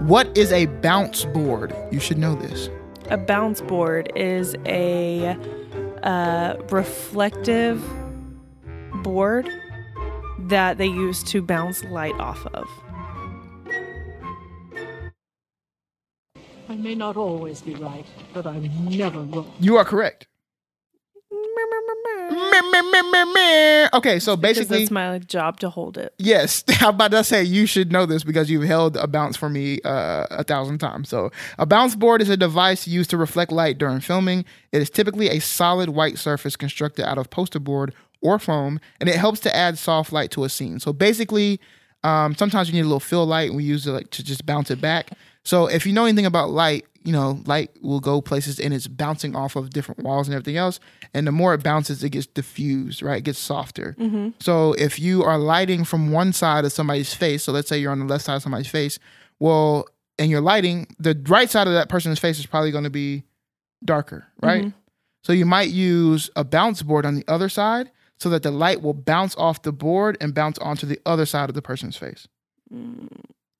[0.00, 1.74] what is a bounce board?
[1.90, 2.70] You should know this.
[3.10, 5.36] A bounce board is a
[6.02, 7.84] uh, reflective
[9.06, 9.48] board
[10.48, 12.68] that they use to bounce light off of.
[16.68, 18.04] I may not always be right,
[18.34, 19.52] but I'm never wrong.
[19.60, 20.26] You are correct.
[23.94, 26.12] Okay, so basically, that's my job to hold it.
[26.18, 26.64] yes.
[26.80, 29.80] I'm about to say you should know this because you've held a bounce for me
[29.84, 31.08] uh, a thousand times.
[31.08, 34.44] So, a bounce board is a device used to reflect light during filming.
[34.72, 39.08] It is typically a solid white surface constructed out of poster board or foam, and
[39.08, 40.80] it helps to add soft light to a scene.
[40.80, 41.60] So, basically,
[42.04, 44.46] um, sometimes you need a little fill light, and we use it like to just
[44.46, 45.10] bounce it back.
[45.44, 48.88] So, if you know anything about light, you know, light will go places and it's
[48.88, 50.80] bouncing off of different walls and everything else.
[51.14, 53.18] And the more it bounces, it gets diffused, right?
[53.18, 53.94] It gets softer.
[54.40, 57.92] So if you are lighting from one side of somebody's face, so let's say you're
[57.92, 58.98] on the left side of somebody's face,
[59.38, 59.86] well,
[60.18, 63.22] and you're lighting, the right side of that person's face is probably going to be
[63.84, 64.64] darker, right?
[65.22, 67.88] So you might use a bounce board on the other side
[68.18, 71.48] so that the light will bounce off the board and bounce onto the other side
[71.48, 72.26] of the person's face.
[72.70, 73.08] And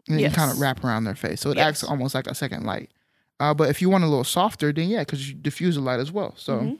[0.06, 1.40] then you kind of wrap around their face.
[1.40, 1.66] So it Yes.
[1.68, 2.90] acts almost like a second light.
[3.38, 6.00] Uh, but if you want a little softer, then yeah, because you diffuse the light
[6.00, 6.34] as well.
[6.36, 6.74] So Mm-hmm.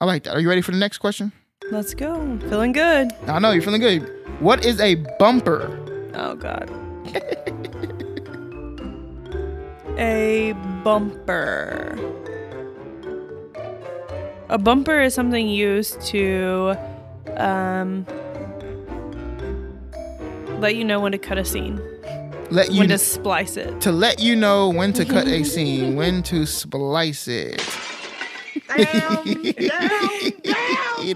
[0.00, 0.34] I like that.
[0.34, 1.30] Are you ready for the next question?
[1.70, 2.14] Let's go.
[2.48, 3.12] Feeling good.
[3.28, 4.02] I know you're feeling good.
[4.40, 5.78] What is a bumper?
[6.14, 6.70] Oh God.
[9.98, 11.98] a bumper.
[14.50, 16.74] A bumper is something used to
[17.36, 18.04] um,
[20.58, 21.80] let you know when to cut a scene,
[22.50, 23.80] Let you when to splice it.
[23.82, 27.62] to let you know when to cut a scene, when to splice it.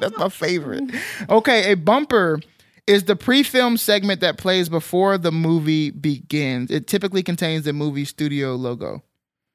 [0.01, 0.85] That's my favorite.
[1.28, 2.41] Okay, a bumper
[2.87, 6.70] is the pre-film segment that plays before the movie begins.
[6.70, 9.03] It typically contains the movie studio logo.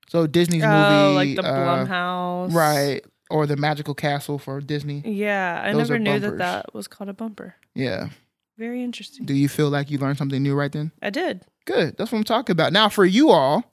[0.10, 2.54] So Disney's movie, Oh, like the uh, Blumhouse.
[2.54, 5.02] right, or the Magical Castle for Disney.
[5.06, 7.56] Yeah, I Those never knew that that was called a bumper.
[7.76, 8.10] Yeah.
[8.58, 9.26] Very interesting.
[9.26, 10.92] Do you feel like you learned something new right then?
[11.02, 11.46] I did.
[11.66, 11.98] Good.
[11.98, 12.74] That's what I'm talking about.
[12.74, 13.64] Now, for you all,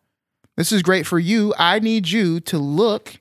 [0.56, 1.54] this is great for you.
[1.58, 3.18] I need you to look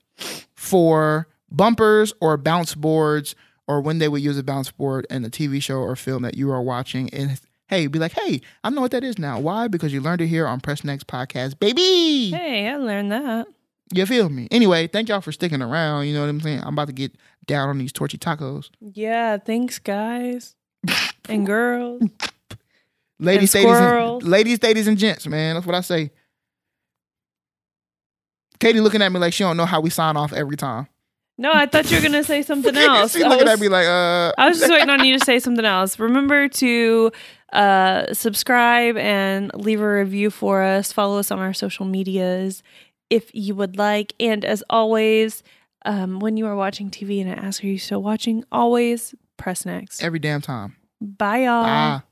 [0.54, 3.34] for bumpers or bounce boards
[3.66, 6.36] or when they would use a bounce board in a TV show or film that
[6.36, 7.12] you are watching.
[7.12, 9.40] And hey, be like, hey, I know what that is now.
[9.40, 9.66] Why?
[9.66, 12.30] Because you learned it here on Press Next Podcast, baby.
[12.30, 13.48] Hey, I learned that.
[13.92, 14.48] You feel me?
[14.50, 16.06] Anyway, thank y'all for sticking around.
[16.06, 16.60] You know what I'm saying?
[16.62, 17.12] I'm about to get
[17.46, 18.70] down on these torchy tacos.
[18.80, 20.54] Yeah, thanks, guys
[21.28, 22.02] and girls.
[23.18, 25.54] Ladies, And ladies, and, ladies, ladies, and gents, man.
[25.54, 26.10] That's what I say.
[28.58, 30.88] Katie looking at me like she don't know how we sign off every time.
[31.38, 33.12] No, I thought you were gonna say something else.
[33.12, 35.24] she I looking was- at me like, uh, I was just waiting on you to
[35.24, 35.98] say something else.
[35.98, 37.12] Remember to
[37.52, 40.92] uh, subscribe and leave a review for us.
[40.92, 42.62] Follow us on our social medias
[43.10, 44.14] if you would like.
[44.20, 45.42] And as always,
[45.84, 48.44] um, when you are watching TV and I ask, Are you still watching?
[48.50, 50.02] Always press next.
[50.02, 50.76] every damn time.
[51.00, 51.62] Bye, y'all.
[51.64, 52.02] Bye.